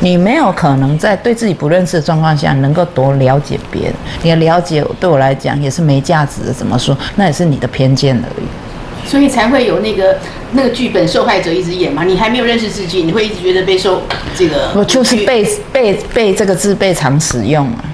[0.01, 3.95] 你没有可能在对自己不认识的状况下，能够多了解别人。
[4.25, 6.53] 你的了解对我来讲也是没价值的。
[6.53, 6.99] 怎么说？
[7.15, 9.09] 那也是你的偏见而已。
[9.09, 10.19] 所以才会有那个
[10.51, 12.03] 那个剧本，受害者一直演嘛。
[12.03, 14.03] 你还没有认识自己，你会一直觉得被受
[14.37, 14.73] 这个。
[14.75, 17.85] 我就是被被被这个字被常使用啊，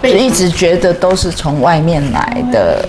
[0.00, 2.88] 就一直觉得都是从外面来的。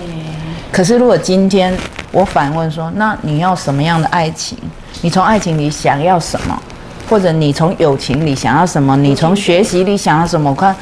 [0.70, 1.76] 可是如果今天
[2.12, 4.56] 我反问说，那你要什么样的爱情？
[5.02, 6.62] 你从爱情里想要什么？
[7.10, 8.96] 或者你从友情里想要什么？
[8.96, 10.48] 你从学习里想要什么？
[10.48, 10.74] 我看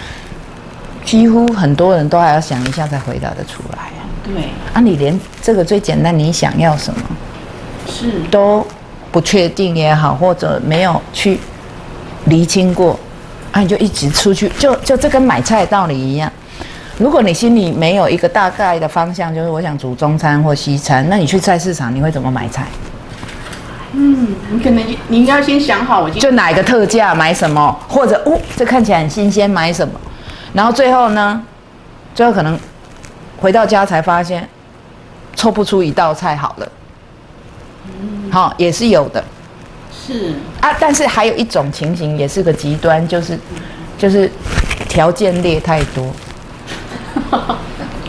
[1.02, 4.04] 几乎很多人都还要想一下才回答得出来啊。
[4.22, 4.34] 对
[4.74, 7.00] 啊，你连这个最简单，你想要什么
[7.88, 8.64] 是都
[9.10, 11.40] 不确定也好，或者没有去
[12.26, 13.00] 厘清过，
[13.50, 16.30] 啊，你就一直出去，就就这跟买菜道理一样。
[16.98, 22.66] 如果你心里没有一个大概的方向，就是我想煮中餐或西餐，那你去菜市场你会怎么买菜？
[23.92, 29.98] 嗯，你可能你应该先想好，我就哪一个特价买什么，或者哦，这看起来很新鲜，买什么？
[30.52, 31.42] 然后最后呢，
[32.14, 32.58] 最后可能
[33.38, 34.48] 回到家才发现，
[35.34, 36.68] 凑不出一道菜好了。
[38.00, 39.24] 嗯，好，也是有的。
[39.90, 43.38] 是啊，但是还有一种情形也是个极端，就是
[43.96, 44.30] 就是
[44.88, 46.10] 条件列太多。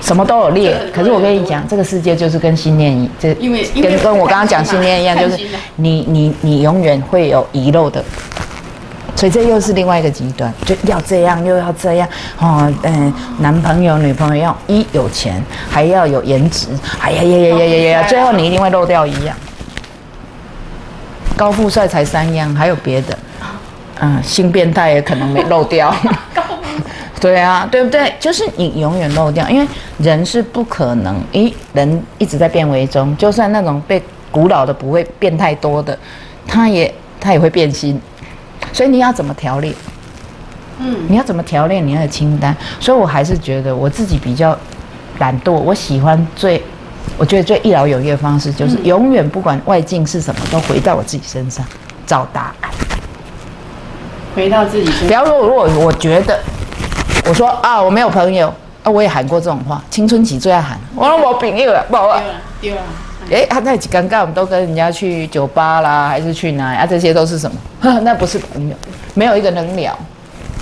[0.02, 3.34] 什么都有列，可是我跟你讲，这个世界就是跟信念一，这
[3.82, 5.38] 跟跟我刚刚讲 信念一样，就是
[5.76, 8.04] 你你你永远会有遗漏的，
[9.16, 12.08] 所以这又是另外一个极端，就要这样又要这样
[12.39, 16.68] 哦，嗯，男朋友女朋友要一有钱，还要有颜值，
[17.00, 19.36] 哎呀呀呀呀呀呀，最后你一定会漏掉一样，
[21.36, 23.20] 高富帅才三样，还有别的，
[24.00, 25.93] 嗯，性变态也可能没漏掉。
[27.20, 28.13] 对啊，对不对？
[28.17, 29.67] 就是你永远漏掉，因为
[29.97, 34.01] 人是不可能，咦，人一直在变为中，就算那种被
[34.32, 35.97] 古老的不会变太多的，
[36.47, 37.99] 他也他也会变心，
[38.72, 39.74] 所以你要怎么调练？
[40.80, 42.55] 嗯，你要怎么调练你的清单？
[42.80, 44.57] 所以我还是觉得我自己比较
[45.17, 46.63] 懒惰，我喜欢最，
[47.17, 51.65] 我觉得最一劳永逸的方式就是永远不管外境是什么，都回到我自己身上
[52.07, 52.72] 找答案，
[54.34, 55.07] 回到自己身上。
[55.09, 56.39] 比方说，如果我觉得。
[57.30, 58.51] 我说啊，我没有朋友
[58.84, 59.80] 啊，我也喊过这种话。
[59.91, 62.19] 青春期最爱喊，我说我朋友了，不好啊。
[62.59, 62.82] 丢了，
[63.32, 66.88] 哎，他那几尴尬，我们都跟人家去酒吧啦，还是去哪啊？
[66.88, 67.57] 这些都是什么？
[68.01, 68.75] 那不是朋友，
[69.13, 69.95] 没有一个能聊，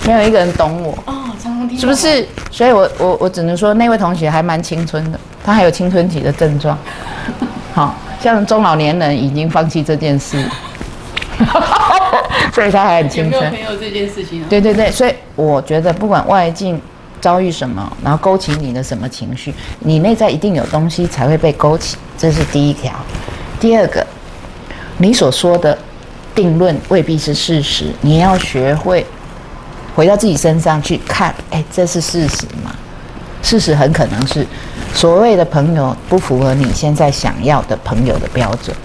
[0.04, 0.92] 没有一个人懂我。
[1.06, 2.28] 哦，常常听，是不是？
[2.50, 6.76] 所以我我我只能说，那位同学还蛮青春的，他还有青春期的症状。
[7.72, 10.44] 好像中老年人已经放弃这件事。
[12.52, 13.44] 所以他还很青春。
[13.44, 14.42] 有没有朋友这件事情？
[14.48, 16.80] 对对对，所以我觉得不管外境
[17.20, 22.92] 遭遇什么，然后勾起你的什么情绪，你内在一定有东西才会被勾起，这是第一条。
[23.60, 24.06] 第二个，
[24.98, 25.76] 你所说的
[26.34, 29.04] 定论未必是事实，你要学会
[29.94, 32.74] 回到自己身上去看，哎，这是事实吗？
[33.42, 34.46] 事实很可能是
[34.92, 38.76] 所谓的朋友不符合你现在想要的朋友的标准。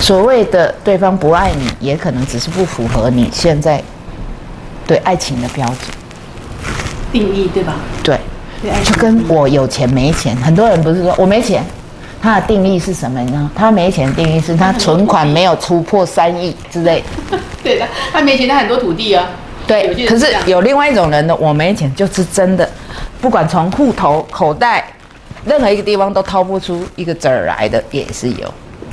[0.00, 3.82] 所谓的对方不爱你，也可能只是不符合你现在
[4.86, 5.78] 对爱情的标准
[7.12, 7.74] 定义，对吧？
[8.02, 8.18] 对，
[8.84, 11.64] 就跟我有钱没钱，很多人不是说我没钱，
[12.20, 13.50] 他的定义是什么呢？
[13.54, 17.02] 他没钱定义是他存款没有突破三亿之类。
[17.62, 19.26] 对的，他没钱，他很多土地啊。
[19.66, 22.68] 对，可是有另外一种人呢，我没钱就是真的，
[23.20, 24.84] 不管从户头、口袋
[25.46, 28.52] 任何一个地方都掏不出一个子儿来的，也是有。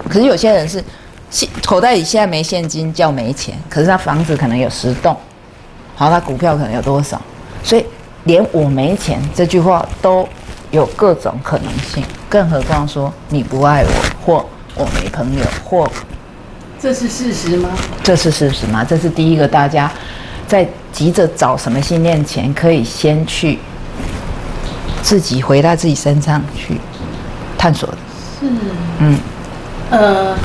[0.10, 0.84] 可是有些人是，
[1.30, 5.16] 现口袋里现在没现金叫没钱，可是他房子可能有十栋，
[5.96, 7.22] 好，他股票可能有多少，
[7.64, 7.86] 所以
[8.24, 10.28] 连我没钱这句话都
[10.72, 13.90] 有各种可能性，更何况说你不爱我，
[14.26, 14.46] 或
[14.76, 15.90] 我没朋友，或
[16.80, 17.70] 这是事实吗？
[18.04, 18.84] 这是事实吗？
[18.84, 19.92] 这是第一个，大家
[20.48, 23.60] 在急着找什么信念前，可以先去
[25.04, 26.82] 自己回到自己身上去
[27.58, 27.98] 探索的。
[28.40, 28.48] 是，
[29.00, 29.18] 嗯，
[29.92, 30.36] 呃，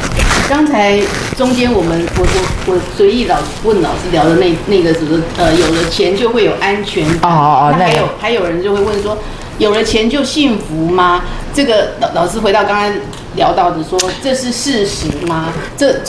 [0.48, 1.00] 刚才
[1.36, 7.30] 中间我们我我我随意老问老师聊的那那个什么呃，有了钱就会有安全感。
[7.30, 9.16] 哦哦哦那还有还有人就会问说，
[9.58, 11.22] 有了钱就幸福吗？
[11.54, 12.92] 这个老老师回到刚刚
[13.36, 15.52] 聊到的说，这是事实吗？
[15.76, 16.00] 这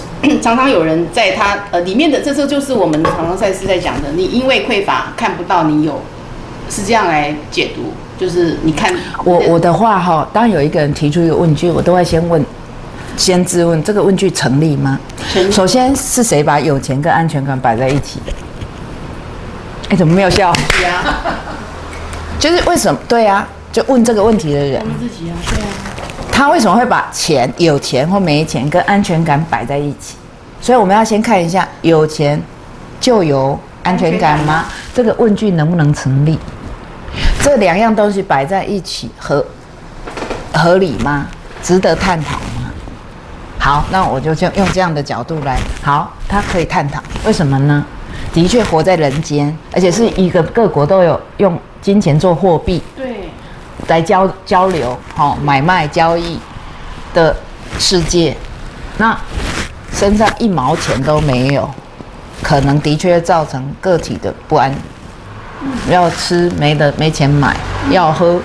[0.41, 6.01] 常常有人在他呃里面的这这就是我们常常赛事在讲的，你因为匮乏看不到你有，
[6.71, 8.91] 是这样来解读，就是你看
[9.23, 12.43] 我我的话哈，当有一个人提出一个问句，我都会先问，
[13.17, 14.97] 先质问这个问句成立吗？
[15.51, 18.31] 首先是谁把有钱跟安全感摆在一起的？
[19.89, 20.53] 哎，怎么没有笑？
[22.39, 22.99] 就是为什么？
[23.07, 25.67] 对啊，就问这个问题的人我，们自己啊，对啊。
[26.31, 30.15] 他为什么会把钱、有钱或没钱跟安全感摆在一起？
[30.61, 32.39] 所以我们要先看一下，有钱
[32.99, 34.65] 就有安全感吗？
[34.93, 36.37] 这个问句能不能成立？
[37.41, 39.43] 这两样东西摆在一起合
[40.53, 41.25] 合理吗？
[41.63, 42.56] 值得探讨吗？
[43.59, 47.85] 好，那我就就用这样的角度来，好，他可以探讨，为什么呢？
[48.33, 53.29] 的确活在人间，而且是一个各国都有用金钱做货币，对，
[53.87, 56.39] 来交交流、好、买卖交易
[57.13, 57.35] 的
[57.79, 58.35] 世界，
[58.97, 59.17] 那
[59.91, 61.69] 身上一毛钱都没有，
[62.43, 64.73] 可能的确造成个体的不安。
[65.89, 67.57] 要吃没得没钱买，
[67.89, 68.39] 要喝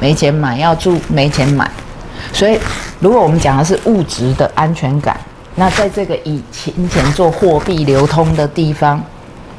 [0.00, 1.70] 没钱买，要住没钱买。
[2.30, 2.58] 所以，
[3.00, 5.18] 如果我们讲的是物质的安全感，
[5.54, 9.02] 那在这个以金钱做货币流通的地方，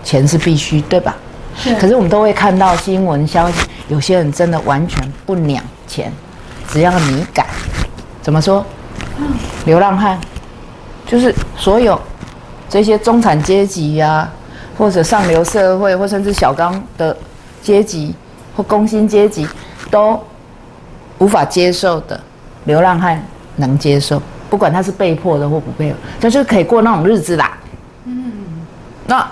[0.04, 1.16] 钱是必须，对吧？
[1.56, 6.12] 是可是我们都会看到新闻消息，有些人真的完全不鸟钱，
[6.68, 7.46] 只要你敢。
[8.22, 8.66] 怎么说？
[9.66, 10.20] 流浪汉，
[11.06, 12.00] 就是所有
[12.68, 14.28] 这些中产阶级呀、
[14.78, 17.16] 或者上流社会，或甚至小刚的
[17.62, 18.16] 阶级
[18.56, 19.48] 或工薪阶级，
[19.92, 20.20] 都
[21.20, 22.20] 无法接受的，
[22.66, 23.22] 流浪汉
[23.58, 27.58] 能接受，不管他是被迫的或不被迫，他就可以过那种日子啦。
[28.06, 28.32] 嗯，
[29.06, 29.28] 那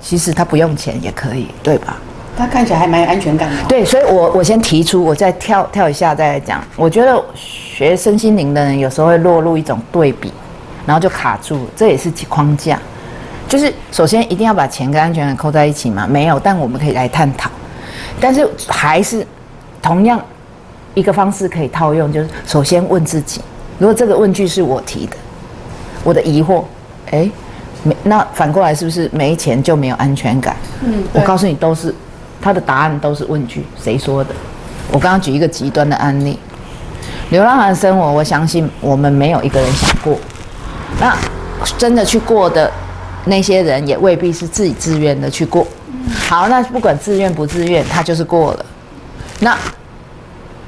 [0.00, 1.96] 其实他不用钱也可以，对吧？
[2.36, 3.64] 他看起来还蛮有安全感的、哦。
[3.68, 6.60] 对，所以我我先提出，我再跳跳一下再来讲。
[6.74, 10.32] 我觉得学身心灵的人有时候会落入一种对比，
[10.84, 12.78] 然后就卡住，这也是框架。
[13.46, 16.08] 就是首先一定要把钱跟安全感扣在一起嘛？
[16.08, 17.48] 没有，但我们可以来探讨。
[18.20, 19.24] 但是还是
[19.80, 20.20] 同样
[20.94, 23.40] 一个方式可以套用，就是首先问自己，
[23.78, 25.16] 如果这个问句是我提的，
[26.02, 26.64] 我的疑惑，
[27.10, 27.30] 诶，
[27.82, 30.56] 没那反过来是不是没钱就没有安全感？
[30.84, 31.94] 嗯，我告诉你，都是
[32.40, 34.30] 他的答案都是问句，谁说的？
[34.92, 36.38] 我刚刚举一个极端的案例，
[37.30, 40.16] 流浪汉生活，我相信我们没有一个人想过。
[41.00, 41.16] 那
[41.76, 42.70] 真的去过的
[43.24, 45.66] 那些人，也未必是自己自愿的去过。
[46.28, 48.66] 好，那不管自愿不自愿，他就是过了。
[49.40, 49.56] 那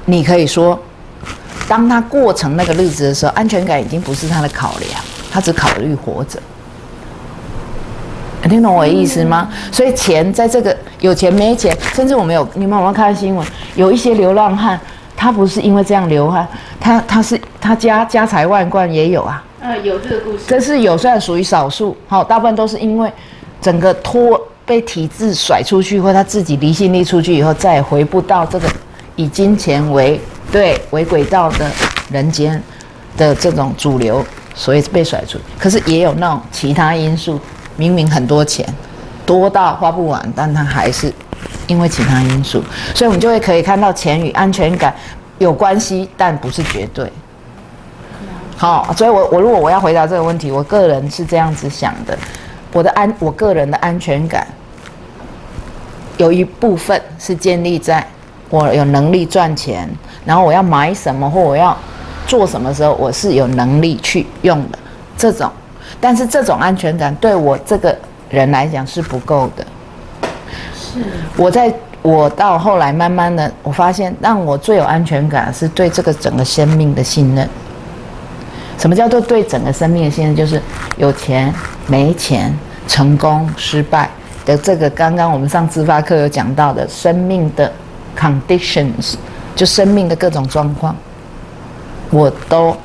[0.09, 0.79] 你可以说，
[1.67, 4.89] 当他过成那个日子的时候，安全感已经不是他的考量，
[5.29, 6.39] 他只考虑活着。
[8.43, 9.49] 听懂我的意思吗？
[9.69, 13.45] 所以钱在这个有钱没钱，甚至我们有你们有没有看新闻？
[13.75, 14.79] 有一些流浪汉，
[15.17, 16.47] 他不是因为这样流汗，
[16.79, 20.45] 他他是他家家财万贯也有啊，呃，有这个故事。
[20.47, 23.11] 这是有，虽然属于少数，好，大部分都是因为
[23.59, 28.69] 整个拖被体制甩出去，或他自己离心力出去以后，再也回不到这个
[29.17, 31.69] 以金钱为对为轨道的
[32.09, 32.63] 人间
[33.17, 35.37] 的这种主流，所以被甩出。
[35.59, 37.37] 可是也有那种其他因素，
[37.75, 38.65] 明明很多钱，
[39.25, 41.11] 多到花不完，但他还是
[41.67, 42.63] 因为其他因素，
[42.95, 44.95] 所以我们就会可以看到钱与安全感
[45.39, 47.11] 有关系，但不是绝对。
[48.55, 52.17] 好，所以我我如果我要回答这个问题，我个人是这样子想的，
[52.71, 54.47] 我的安我个人的安全感，
[56.17, 58.05] 有一部分是建立在
[58.49, 59.89] 我有能力赚钱，
[60.25, 61.75] 然后我要买什么或我要
[62.25, 64.79] 做什么时候，我是有能力去用的
[65.17, 65.51] 这种，
[65.99, 67.95] 但是这种安全感对我这个
[68.29, 69.65] 人来讲是不够的。
[70.75, 71.03] 是
[71.35, 77.47] 我在我到后来慢慢的，我发现让我最有安全感是对这个整个生命的信任。
[78.77, 80.35] 什么叫做对整个生命的信任？
[80.35, 80.61] 就是
[80.97, 81.53] 有钱、
[81.87, 82.55] 没钱、
[82.87, 84.09] 成功、失败
[84.45, 87.71] 的这个，刚刚我们上自发课有讲到的生命的
[88.19, 89.13] conditions，
[89.55, 90.95] 就生命的各种状况，
[92.09, 92.75] 我都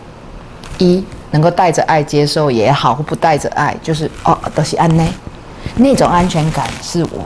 [0.79, 5.11] 一能够带着爱接受也好，或不带着爱，就是哦，都是安内，
[5.77, 7.25] 那种安全感是我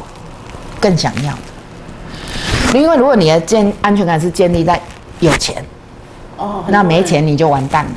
[0.81, 2.79] 更想要的。
[2.79, 4.81] 因为如果你的建安全感是建立在
[5.21, 5.65] 有钱，
[6.37, 7.91] 哦，那没钱你就完蛋了。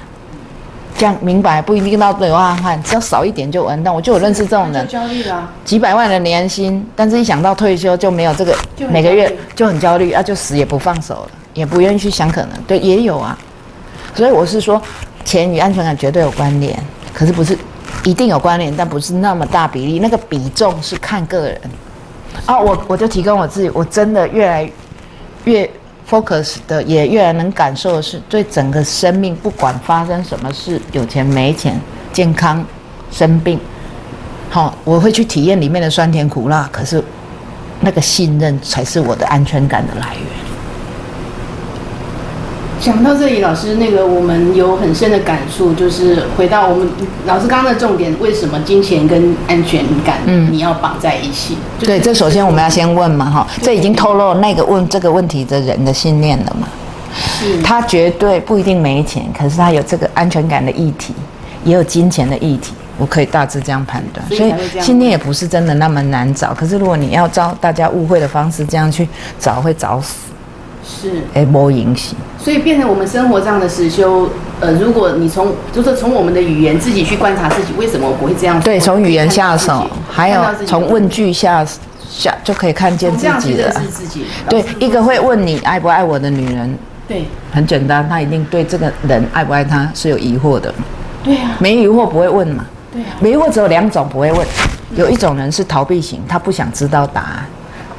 [0.99, 3.95] 这样明白不一定到流浪汉，只要少一点就完蛋。
[3.95, 5.49] 我就有认识这种人，焦虑了啊。
[5.63, 8.53] 几百万的年薪，但是一想到退休就没有这个
[8.89, 12.49] 每个月就很焦虑啊，就死也不放手了，也不愿意去想可能。
[12.67, 13.37] 对，也有啊。
[14.13, 14.81] 所以我是说，
[15.23, 16.77] 钱与安全感绝对有关联，
[17.13, 17.57] 可是不是
[18.03, 21.61] 一定有关联，但不是那么大比例，那个比重是看个人。
[22.45, 24.69] 啊，我我就提供我自己，我真的越来
[25.45, 25.69] 越
[26.10, 31.80] focus 的，也越来能感受的是，对整个生命，不管发生什么事，有钱没钱，
[32.12, 32.66] 健康
[33.12, 33.60] 生病，
[34.49, 37.03] 好，我会去体验里面的酸甜苦辣，可是
[37.82, 40.48] 那个信任才是我的安全感的来源。
[42.80, 46.89] 讲到这里，老师，那个我们有很深的感触，就是回到我们
[47.25, 51.57] 老师刚刚的重点，为什么金钱跟安全感，嗯你要绑在一起？
[51.77, 56.67] 就是对，这首先我们要先问嘛，哈，这已经透露那个问这个问题的人的信念了嘛。
[57.11, 61.13] 是他绝对不一定没钱，可是他有这个安全感的议题，
[61.65, 64.25] 也有金钱的议题，我可以大致这样判断。
[64.30, 69.07] 所以信念也不是真的那么难找，可是如果你要照大家误会的方式这样去
[69.39, 70.30] 找，会找死，
[70.89, 72.15] 是，哎，无影响。
[72.39, 74.27] 所以变成我们生活上的实修，
[74.59, 78.59] 呃，如果你从就是从我们的语言自己去观察自己，为什么我不会这样？
[78.61, 81.63] 对，从语言下手还有从问句下
[82.09, 83.89] 下就可以看见自己了认识。
[83.89, 84.25] 自己。
[84.49, 86.77] 对，一个会问你爱不爱我的女人，
[87.07, 90.73] 对很简单，她一定对这个人爱不爱她是有疑惑的，
[91.23, 92.65] 对啊，没疑惑不会问嘛。
[92.91, 94.47] 对啊，没疑惑只有两种不会问，
[94.95, 97.45] 有一种人是逃避型，他不想知道答案。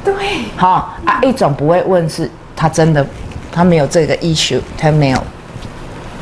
[0.03, 0.13] 对，
[0.57, 3.05] 好啊，一种不会问是他真的
[3.51, 5.23] 他没有这个 issue，他没有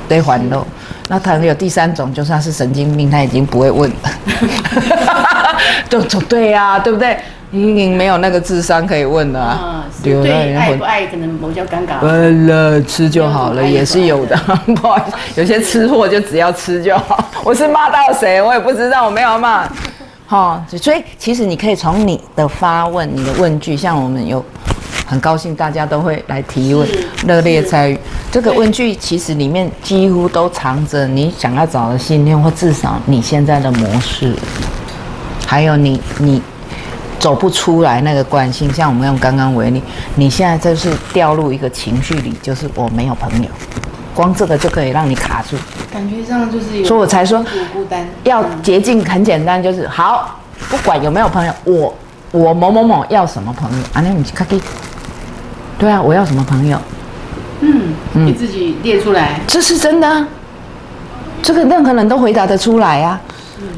[0.08, 0.66] 对环漏。
[1.08, 5.58] 那他有第三种，就算是神经病，他已经不会问了。
[5.90, 7.18] 就就对呀、对不对？
[7.52, 9.86] 已经没有那个智商可以问的、啊啊，。
[10.04, 12.00] 对爱对不爱可能比较尴尬。
[12.02, 14.38] 呃了，吃就好了，也是有的。
[14.76, 15.02] 不好意
[15.34, 17.28] 思，有些吃货就只要吃就好。
[17.44, 19.68] 我是骂到谁，我也不知道，我没有骂。
[20.28, 24.46] 哈、所以其实你可以从你的发问、你的问句，像我们有
[25.06, 26.88] 很高兴大家都会来提问，
[27.26, 27.98] 热烈参与。
[28.32, 34.36] 这个问句其实里面几乎都藏着你想要找的信念，或至少你现在的模式，
[35.48, 36.42] 还有你你
[37.18, 38.72] 走不出来那个惯性。
[38.72, 39.82] 像我们用刚刚为例，
[40.16, 43.50] 你现在就是掉入一个情绪里，就是我没有朋友，
[44.14, 45.58] 光这个就可以让你卡住。
[45.92, 48.08] 感觉上就是有，所以我才说孤单。
[48.26, 51.96] 要嗯捷径很简单，就是好，不管有没有朋友，我
[52.32, 54.60] 我某某某要什么朋友，啊，那你看给，
[55.78, 56.80] 对啊，我要什么朋友，
[57.62, 59.40] 嗯，你自己列出来。
[59.48, 60.28] 这是真的、啊，
[61.42, 63.20] 这个任何人都回答得出来啊，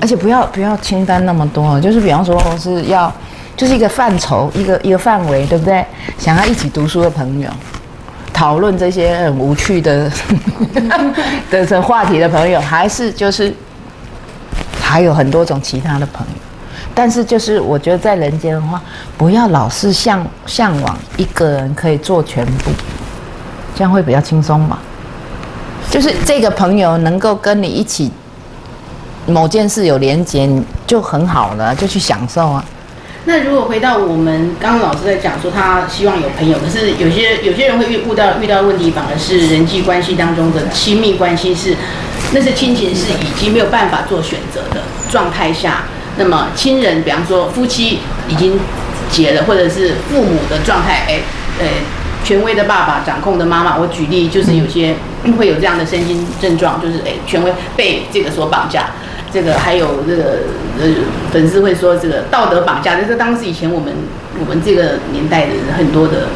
[0.02, 3.12] 而且不要不要清单那么多，就是比方说我是要，
[3.56, 5.86] 就是一个范畴，一个一个范围，对不对？
[6.18, 7.50] 想要一起读书的朋友。
[8.34, 10.12] 讨论这些很无趣的
[11.52, 13.54] 的这话题的朋友，还是就是
[14.82, 16.34] 还有很多种其他的朋友，
[17.02, 18.80] 但是就是我觉得在人间的话，
[19.18, 22.70] 不要老是向向往一个人可以做全部，
[23.76, 24.78] 这样会比较轻松嘛。
[25.90, 28.12] 就是这个朋友能够跟你一起
[29.26, 32.64] 某件事有连结，你就很好了，就去享受啊。
[33.26, 41.76] 那如果回到我们刚刚老师在讲说，他希望有朋友，可是有些有些人会遇遇到遇到问题，反而是人际关系当中的亲密关系是，
[42.32, 45.86] 那是亲情是已经没有办法做选择的状态下，
[46.18, 48.60] 那么亲人，比方说夫妻已经
[49.10, 51.20] 结了，或者是父母的状态，哎，
[51.60, 51.66] 呃，
[52.24, 54.96] 权威的爸爸掌控的妈妈，我举例就是有些
[55.38, 58.88] 会有这样的身心症状，就是哎，权威被这个所绑架。
[59.34, 60.40] 这个还有这个
[60.78, 60.86] 呃
[61.32, 63.94] 粉丝会说这个道德绑架，就是当时以前我们
[64.38, 66.28] 我们这个年代的人很多的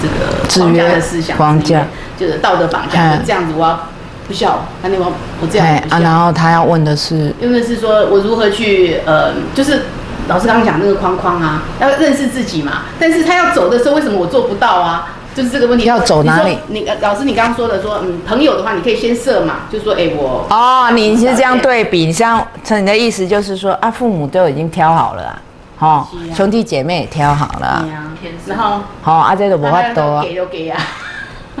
[0.00, 3.88] 这个绑架的思想，绑架就是道德绑架，这样子我要
[4.26, 9.82] 不孝，那你我我这样对啊，然后他要问的是，因为是说我如何去呃，就是
[10.28, 15.12] 老师刚刚讲那个框框啊，要认识自己嘛，但是他要走的时候，为什么我做不到啊？
[15.34, 15.84] 就是这个问题。
[15.84, 25.38] 要走哪里你你呃老师，你刚刚说的说，嗯，朋友的话，你可以先设嘛，就说，哎，我哦，你是这样对比，你像你的意思就是说啊，父母都已经挑好了啊，
[25.78, 28.02] 哈、是啊兄弟姐妹也挑好了啊对，呀，
[28.46, 30.22] 然后好、啊，这个无法多啊。
[30.22, 30.80] 给就给啊。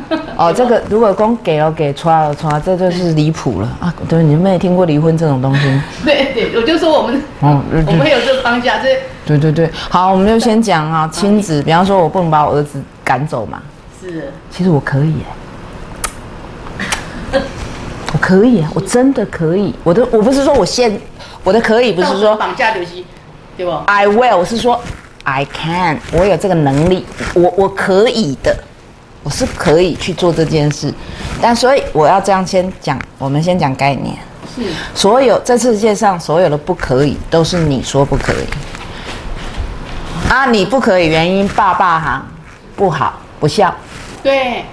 [0.36, 3.92] 哦，这个如果光给了给，抓了抓，这就是离谱了啊！
[4.08, 5.80] 对，你们也听过离婚这种东西？
[6.04, 13.60] 对对，我就说我们，哦，对我们有这个框架，这对对对，好，我们就先讲啊，亲子，比方说我不能把我儿子赶走嘛，
[14.00, 15.12] 是其实我可以
[17.32, 17.40] 耶，
[18.12, 19.74] 我可以啊，我真的可以。
[19.82, 21.00] 我的我不是说我现
[21.42, 23.04] 我的可以，不是说绑架刘希，
[23.56, 24.80] 对不？I will，我是说
[25.24, 27.04] I can，我有这个能力，
[27.34, 28.56] 我我可以的，
[29.26, 30.94] 我是可以去做这件事。
[31.42, 34.16] 但所以我要这样先讲，我们先讲概念。
[34.54, 34.62] 是
[34.94, 38.46] 所有这世界上所有的不可以，都是你说不可以。
[40.30, 42.24] 啊，你不可以，原因爸爸哈
[42.76, 43.74] 不好不孝，
[44.22, 44.64] 对。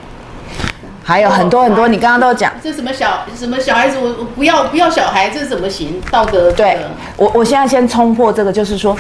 [1.04, 2.54] 还有很多很多，你刚刚都讲。
[2.64, 6.00] 这什么小什么小孩子，我我不要不要小孩，这怎么行？
[6.12, 6.80] 道德对
[7.18, 8.96] 我，我现在先冲破这个，就是说，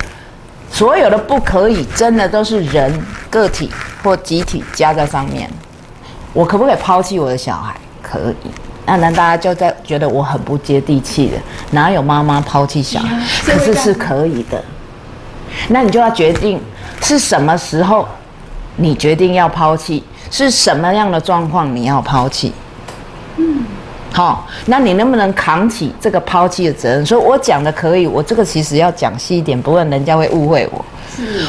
[0.74, 2.92] 所有的不可以，真的都是人
[3.30, 3.70] 个体
[4.04, 5.48] 或集体加在上面。
[6.34, 7.76] 我可不可以抛弃我的小孩？
[8.02, 8.50] 可以。
[8.88, 11.38] 那难大家就在觉得我很不接地气的，
[11.70, 13.22] 哪有妈妈抛弃小孩？
[13.46, 14.62] 可是是可以的。
[15.68, 16.60] 那你就要决定
[17.04, 18.08] 是什么时候，
[18.76, 22.52] 你决定要抛弃，是什么样的状况你要抛弃。
[24.14, 27.04] 好，那你能不能扛起这个抛弃的责任？
[27.04, 30.86] 所以我讲的可以，我这个其实要讲细一点，不然人家会误会我。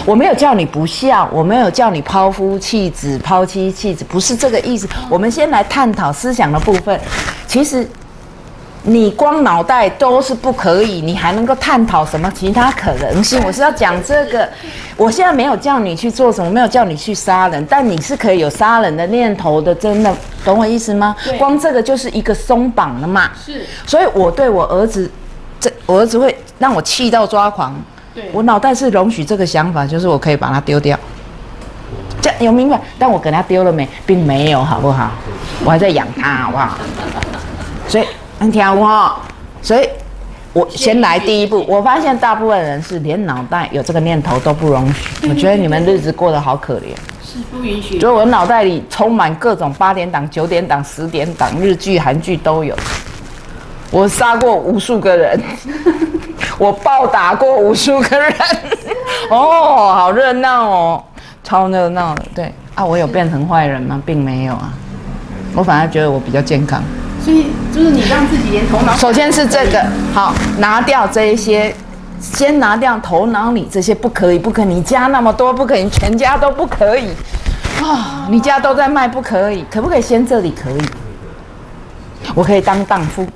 [0.07, 4.89] 我没有叫你不孝，我没有叫你抛夫弃子、抛妻弃子，不是这个意思。
[5.11, 6.99] 我们先来探讨思想的部分。
[7.47, 7.87] 其实
[8.87, 13.43] 你光脑袋都是不可以，你还能够探讨什么其他可能性？
[13.43, 14.47] 我是要讲这个。
[14.97, 20.15] 我现在没有叫你去做什么，没有叫你去杀人，但你是可以有杀人的念头的，真的
[20.45, 21.17] 懂我意思吗？
[21.39, 23.31] 光这个就是一个松绑了嘛。
[23.43, 25.11] 是所以我对我儿子，
[25.59, 27.75] 这我儿子会让我气到抓狂。
[28.15, 30.99] 对我脑袋是容许这个想法，就是我可以把它丢掉。
[32.21, 32.79] 这样有明白？
[32.99, 33.89] 但我给他丢了没？
[34.05, 35.11] 并没有，好不好？
[35.65, 36.79] 我还在养他，好不好？
[37.89, 38.05] 所以
[38.41, 39.21] 你听我哈，
[39.63, 39.89] 所以
[40.53, 41.65] 我先来第一步。
[41.67, 45.29] 我发现大部分人是连脑袋有这个念头都不容许。
[45.29, 46.95] 我觉得你们日子过得好可怜。
[47.23, 47.99] 是不允许。
[47.99, 52.77] 就我脑袋里充满各种八点档、九点档、十点档、日剧、韩剧都有。
[53.91, 55.41] 我杀过无数个人，
[56.59, 58.33] 我暴打过无数个人。
[59.31, 61.05] 哦，好热闹哦，
[61.43, 62.25] 超热闹的。
[62.35, 64.03] 对啊，我有变成坏人吗？
[64.05, 64.73] 并没有啊，
[65.57, 66.83] 我反而觉得我比较健康。
[67.25, 71.75] 所以就是你让自己连头脑首先是这个，好，拿掉这一些，
[72.21, 77.09] 先拿掉头脑里这些不可以，不可以，你家那么多不可以，全家都不可以，
[77.83, 80.83] 啊、你家都在卖不可以，可不可以先这里可以？
[82.35, 83.27] 我可以当荡妇，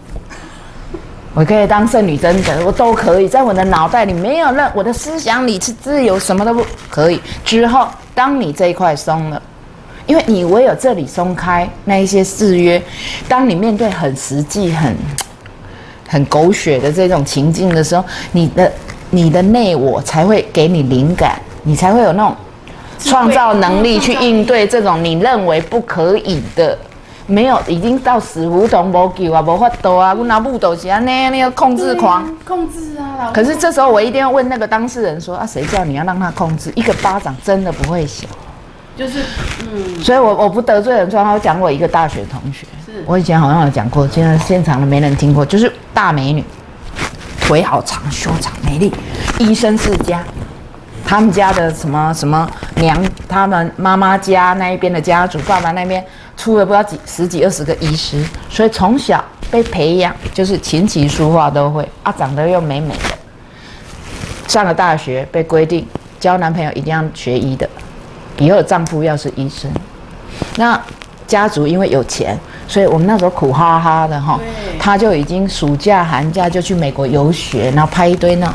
[1.32, 7.22] 我可以当圣女贞德，我都可以，在我的脑袋里没有任我的思想里是自由，什么都不可以。
[7.42, 9.42] 之后，当你这一块松了。
[10.08, 12.82] 因为你唯有这里松开那一些制约，
[13.28, 14.96] 当你面对很实际、很
[16.08, 18.02] 很狗血的这种情境的时候，
[18.32, 18.72] 你的
[19.10, 22.34] 你的内我才会给你灵感，你才会有那种
[22.98, 26.76] 创造能力去应对这种你认为不可以的。
[27.30, 30.14] 没有，已经到死胡同无救啊，无法度啊！
[30.14, 32.22] 我拿木斗是安尼那个控制狂。
[32.22, 36.72] 啊控制啊，可是这时候我一定要问那个当事人说啊，谁叫你要让他控制？
[36.74, 38.26] 一个巴掌真的不会响。
[38.98, 39.22] 就是
[39.60, 42.66] 嗯，所以我我不得罪人，说他讲我一个大学同学。
[42.84, 46.42] 是，我以前好像有讲过，现在现场的没人听过，就是大美女，
[47.40, 48.92] 腿好长，胸长美丽，
[49.38, 50.24] 医生世家，
[51.04, 56.04] 他们家的什么什么娘，他们妈妈家那一边的家族，爸爸那边
[56.36, 58.20] 出了不知道几十几二十个医师，
[58.50, 61.88] 所以从小被培养就是琴棋书画都会。
[62.02, 63.16] 啊，长得又美美的，
[64.48, 65.86] 上了大学被规定
[66.18, 67.70] 交男朋友一定要学医的。
[68.38, 69.70] 以后丈夫要是医生，
[70.56, 70.80] 那
[71.26, 78.50] 家族因为有钱，所以我们那时候苦哈哈的哈对，他就已经暑假寒假就去美国游学，然后拍一堆那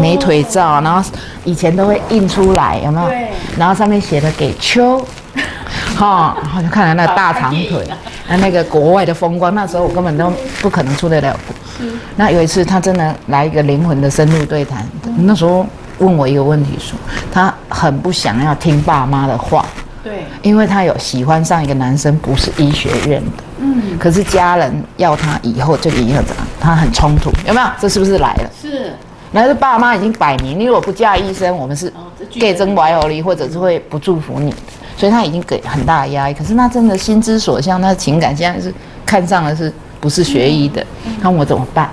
[0.00, 1.10] 美腿照，然后
[1.44, 3.08] 以前都会印出来，有没有？
[3.08, 3.28] 对？
[3.56, 5.02] 然后上面写的给秋，
[5.96, 7.86] 哈，然后就看到那大长腿，
[8.28, 11.86] 那那个国外的风光，那时候我根本都不可能出得了国。
[12.16, 14.86] 那有一次他真的来一个灵魂的深入对谈，
[15.20, 15.66] 那时候
[16.02, 16.98] 问我一个问题说，
[17.32, 19.64] 他很不想要听爸妈的话，
[20.02, 27.66] 对，因为他有喜欢上一个男生，不是医学院的，嗯，可是家人要他以后就以后怎样，他很冲突，有没有？
[27.80, 28.50] 这是不是来了？
[28.60, 28.92] 是
[29.30, 31.90] 那是爸妈已经摆明，你如果不嫁医生，我们是
[32.32, 34.56] 给真怀后离，或者是会不祝福你的，
[34.96, 36.34] 所以他已经给很大的压力。
[36.34, 38.74] 可是那真的心之所向，那的情感现在是
[39.06, 40.84] 看上的是不是学医的？
[41.20, 41.88] 那我怎么办？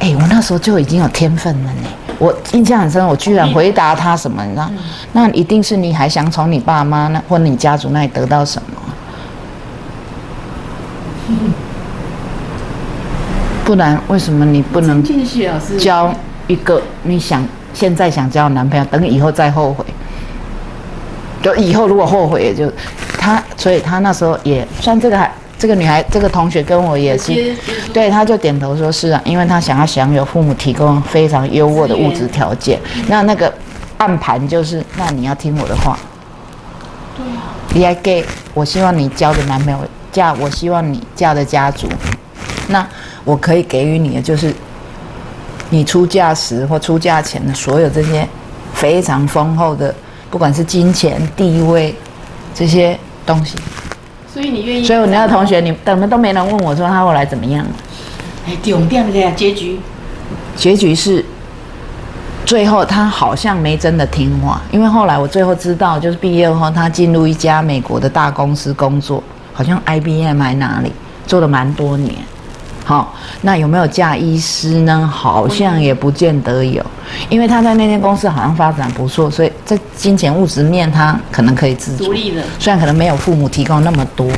[0.00, 1.88] 哎、我那时候就已经有天分了呢。
[2.18, 4.44] 我印象很深，我居然回答他什么？
[4.44, 4.70] 你知道？
[5.12, 8.68] 那一定是你还想从你爸妈那或你家族那里得到什么？
[13.64, 15.02] 不然为什么你不能
[15.78, 16.12] 交
[16.46, 17.42] 一个你想
[17.72, 19.84] 现在想交的男朋友，等以后再后悔。
[21.42, 22.70] 就以后如果后悔，也就
[23.18, 27.54] 他，所以他那时候也算这个还这个女孩，这个同学跟我也是，
[27.92, 32.78] 对，他就点头说是啊，因为他想要享有父母提供非常优渥的物质条件。
[33.08, 33.52] 那那个
[33.96, 35.98] 暗盘就是，那你要听我的话。
[37.16, 37.54] 对啊。
[37.72, 39.78] 你还给我希望你交的男朋友
[40.12, 41.88] 嫁，我希望你嫁的家族，
[42.68, 42.86] 那
[43.24, 44.54] 我可以给予你的就是，
[45.70, 48.28] 你出嫁时或出嫁前的所有这些
[48.74, 49.94] 非常丰厚的，
[50.30, 51.94] 不管是金钱、地位
[52.54, 53.56] 这些东西。
[54.34, 54.84] 所以你愿意？
[54.84, 57.64] 所以我那个同学，你等的都没人问我说他后来怎么样？
[58.48, 59.78] 哎，重点的结局，
[60.56, 61.24] 结局是
[62.44, 69.22] 最后他好像没真的听话，因为后来我最后知道，就是毕业后他进入一家美国的大公司工作，
[69.52, 70.90] 好像 IBM 还哪里
[71.28, 72.12] 做了蛮多年。
[72.84, 75.10] 好，那有没有嫁医师呢？
[75.10, 76.84] 好像也不见得有，
[77.30, 82.04] 因为他在那间公司好像发展不错，所以在金钱物质面他可能可以自主。
[82.04, 84.28] 独立的，虽然可能没有父母提供那么多，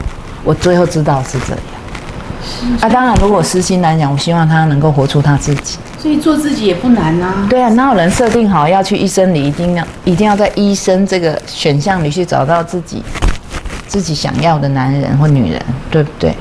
[0.45, 1.59] 我最后知道是这样。
[2.81, 5.77] 啊，当然，如果私心来讲，我希望他能够活出他自己。
[5.99, 7.49] 所以做自己也不难啊。
[7.51, 13.03] 对啊，哪有人设定好要去医生里，一定要一定要在医生这个选项里去找到自己
[13.89, 16.33] 自己想要的男人或女人，对不对？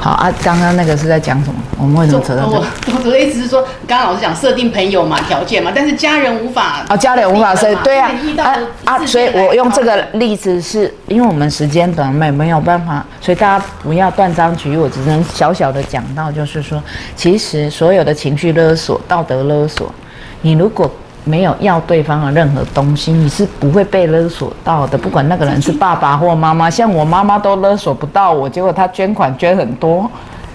[0.00, 1.60] 好啊，刚刚那个是在讲什么？
[1.78, 2.56] 我们为什么扯到这？
[2.56, 2.64] 我
[3.04, 9.06] 我的意思是说，刚刚老师讲设定朋友嘛，条件嘛，但是家人无法啊，家人无法设对啊啊啊！
[9.06, 14.76] 所以我用这个例子是因为我们时间短，没没有办法，所以大家不要断章取义。
[14.76, 16.82] 我只能小小的讲到，就是说，
[17.14, 19.94] 其实所有的情绪勒索、道德勒索，
[20.40, 20.90] 你如果。
[21.24, 24.96] 没有要对方的任何东西，你是不会被勒索到的。
[24.96, 30.10] 不管那个人是爸爸或妈妈，像我妈妈都勒索不到我，结果她捐款捐很多。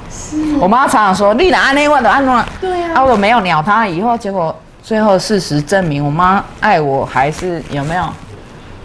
[0.09, 3.87] 是我妈常常说：“你哪安那问的安诺？”对啊，啊，我没有鸟她。
[3.87, 8.03] 以后结果最后事实证明，我妈爱我还是有没有？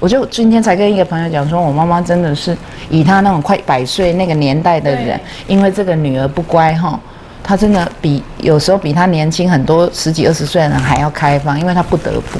[0.00, 2.56] 我就今天才跟一个朋友讲说，我妈妈真的是
[2.88, 6.98] 以她那种快百岁那个年代的人，因为这个女儿不乖哈。
[7.42, 12.38] 他真的比有时候比他年轻很多十几二十岁的人还要开放，因为他不得不。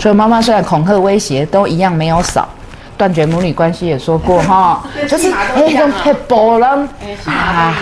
[0.00, 2.48] 所以妈妈虽然恐吓威胁都一样没有少，
[2.96, 6.86] 断绝母女关系也说过哈， 就是哎，种太波了
[7.24, 7.74] 啊，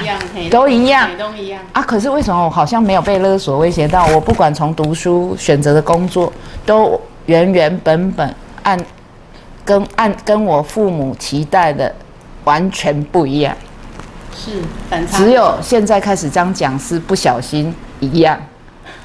[0.50, 1.82] 都一样，都一样啊。
[1.82, 4.06] 可是为什么我好像没有被勒索威胁到？
[4.06, 6.32] 我不管从读书选择的工作，
[6.64, 8.78] 都原原本本按
[9.64, 11.92] 跟按跟我父母期待的
[12.44, 13.54] 完全不一样。
[14.34, 14.50] 是
[14.90, 18.38] 反差，只有现在开始当讲师不小心一样，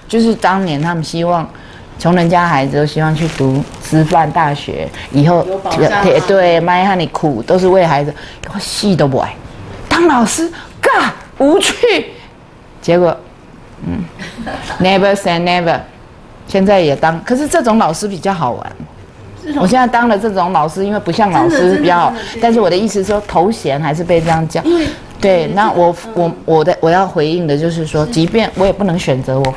[0.08, 1.48] 就是当年他们希望
[2.00, 5.46] 穷人家孩子都希望去读师范大学，以后
[6.04, 8.14] 对对，卖哈你苦都是为孩子，
[8.54, 9.36] 我戏都不爱，
[9.90, 10.50] 当老师
[10.82, 11.74] 尬无趣，
[12.82, 13.16] 结果
[13.86, 14.04] 嗯，
[14.80, 15.80] never say never，
[16.48, 18.72] 现在也当，可是这种老师比较好玩。
[19.56, 24.62] 我现在当了这种老师，因为不像老师比较好，但是我的意思说头衔还是被这样叫。
[25.20, 29.56] 对，那我我我的我要回应的就是说，即便我也不能选择我，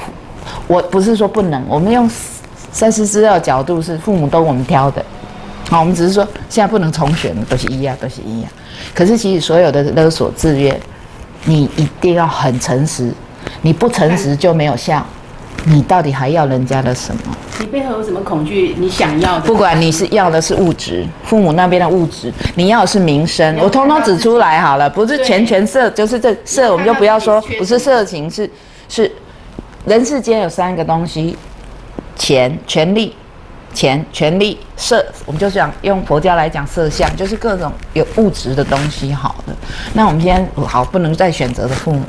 [0.66, 2.10] 我不是说不能，我们用
[2.72, 5.04] 三思资料角度是父母都我们挑的，
[5.68, 8.50] 好，我们只是说现在不能重选，都是一样，都是一样。
[8.94, 10.80] 可是其实所有的勒索制约，
[11.44, 13.12] 你一定要很诚实，
[13.60, 15.04] 你不诚实就没有效。
[15.64, 17.20] 你到底还要人家的什么？
[17.58, 18.74] 你背后有什么恐惧？
[18.78, 19.46] 你想要的？
[19.46, 24.88] 不管你是要的是物质，父母那边的物质，你要的是名声，我通通指出来好了。
[24.88, 28.50] 不是钱权色，就是这色，我们就不要说，不是色情，是
[28.88, 29.10] 是
[29.84, 31.36] 人世间有三个东西：
[32.16, 33.14] 钱、权力、
[33.74, 35.04] 钱、权力、色。
[35.26, 39.12] 我们就讲用佛教来讲色相，就是各种有物质的东西。
[39.12, 39.54] 好的，
[39.92, 42.02] 那我们今天好不能再选择的父母，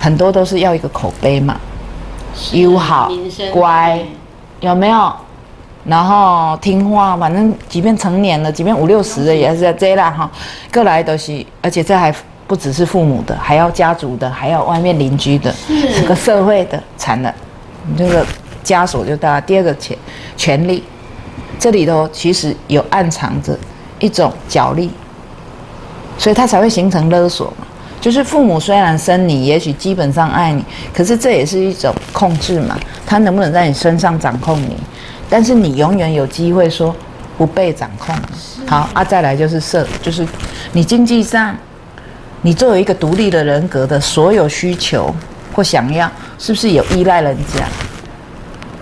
[0.00, 1.56] 很多都是要一个口碑嘛。
[2.52, 3.10] 友好、
[3.52, 4.00] 乖，
[4.60, 5.12] 有没有？
[5.84, 10.30] 然后听话，反正即便成年了，即便五六十的也是在这啦哈。
[10.70, 12.14] 各来都是，而且这还
[12.46, 15.54] 不只是父母的，还要家族的，还要外面邻居的，
[15.94, 17.34] 整个社会的，惨了，
[17.86, 18.26] 你这个
[18.62, 19.40] 枷锁就大。
[19.40, 19.96] 第二个权
[20.36, 20.82] 权力，
[21.58, 23.56] 这里头其实有暗藏着
[23.98, 24.90] 一种角力，
[26.18, 27.66] 所以它才会形成勒索嘛。
[28.00, 32.78] 就是父母虽然生你，也许基本上爱你，可是这也是一种控制嘛。
[33.04, 34.76] 他能不能在你身上掌控你？
[35.28, 36.94] 但是你永远有机会说
[37.36, 38.14] 不被掌控。
[38.66, 40.26] 好啊，再来就是社，就是
[40.72, 41.56] 你经济上，
[42.42, 45.14] 你作为一个独立的人格的所有需求
[45.52, 47.64] 或想要，是不是有依赖人家？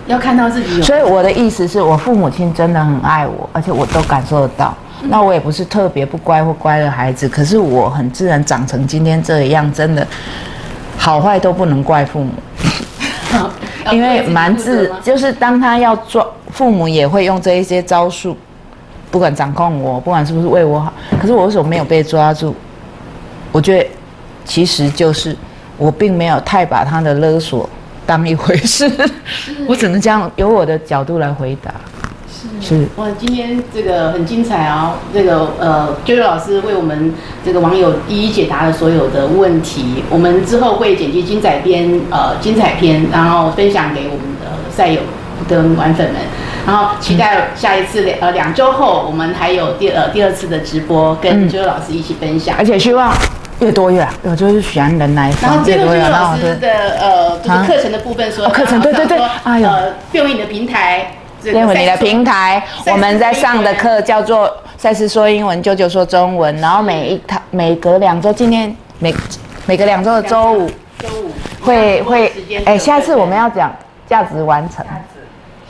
[0.07, 0.83] 要看到自己有。
[0.83, 4.75] 所以我的意思是我父母亲真的很爱我，而且我都感受得到。
[5.03, 10.05] 那我也不是特别不乖或乖的孩子，可是我很自然长成今天这样，真的
[10.97, 12.31] 好坏都不能怪父母，
[13.91, 18.35] 因为蛮自就是当他要抓父母也会用这一些招数，
[19.11, 20.91] 不管掌控我，不管是不是为我好，
[21.21, 22.53] 可是我为什么没有被抓住？
[23.51, 23.87] 我觉得
[24.43, 25.35] 其实就是
[25.77, 27.69] 我并没有太把他的勒索
[28.05, 28.91] 当一回事，
[29.67, 31.71] 我只能这样由我的角度来回答。
[32.61, 37.13] 是哇，今天这个很精彩哦，这个呃，Joy 老师为我们
[37.43, 40.03] 这个网友一一解答了所有的问题。
[40.09, 45.01] 我们之后会剪辑精彩篇，呃，精彩篇，然后分享给我们的赛友
[45.47, 46.15] 跟玩粉们，
[46.65, 52.55] 然后期待下一次两呃两周后，我们还有第呃第二次的直播，跟 Joy 老师一起分享。
[52.57, 53.13] 而且希望
[53.59, 56.09] 越多越好，我就是喜欢人来然后访，最后就是越多越好。
[56.09, 56.69] 然后对老师的
[56.99, 61.16] 呃，就是啊课程的部分说，哦课程对对对呃，用你的平台，这个
[61.51, 69.13] 练回你的平台，我们在上的课叫做“赛事说英文，舅舅说中文”，然后每一堂每隔两周，今天每
[69.65, 70.69] 每隔两周的周五
[70.99, 71.31] 周五
[71.61, 72.31] 会会
[72.65, 73.73] 哎，下次我们要讲
[74.07, 74.85] 价值完成，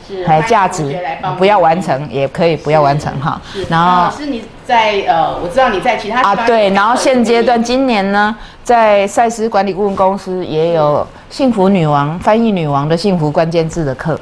[0.06, 0.96] 是哎，价值
[1.36, 3.40] 不要完成也可以不要完成哈。
[3.52, 14.18] 是，然后那老师你在呃，我知道你在其他啊对，然后现阶段今年呢，在赛事管理顾问公司也有幸福女王翻译女王的幸福关键字的课，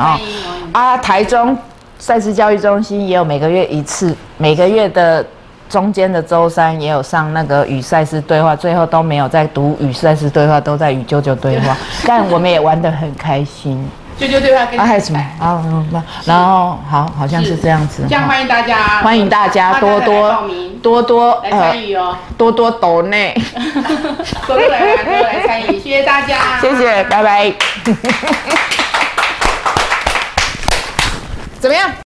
[0.00, 0.20] 啊
[0.72, 1.56] 啊，台中
[1.98, 5.24] 赛事教育中心也有每个月一次，每个月的
[5.68, 11.76] 中间的周三也有上那个与赛事对话，最后都没有在读与赛事对话，都在与舅舅对话，
[12.06, 13.88] 但 我们也玩得很开心。
[14.18, 15.18] 舅舅对话跟啊，还有什么？
[15.38, 18.02] 啊，嗯那然后好，好像是这样子。
[18.02, 20.78] 好这样欢迎大家，欢迎大家多多报名。
[20.82, 23.34] 多多来呃参与哦，多多抖内，
[24.46, 27.52] 多多来玩，多多来参与，谢谢大家，谢谢，拜拜。
[31.60, 32.09] 怎么样？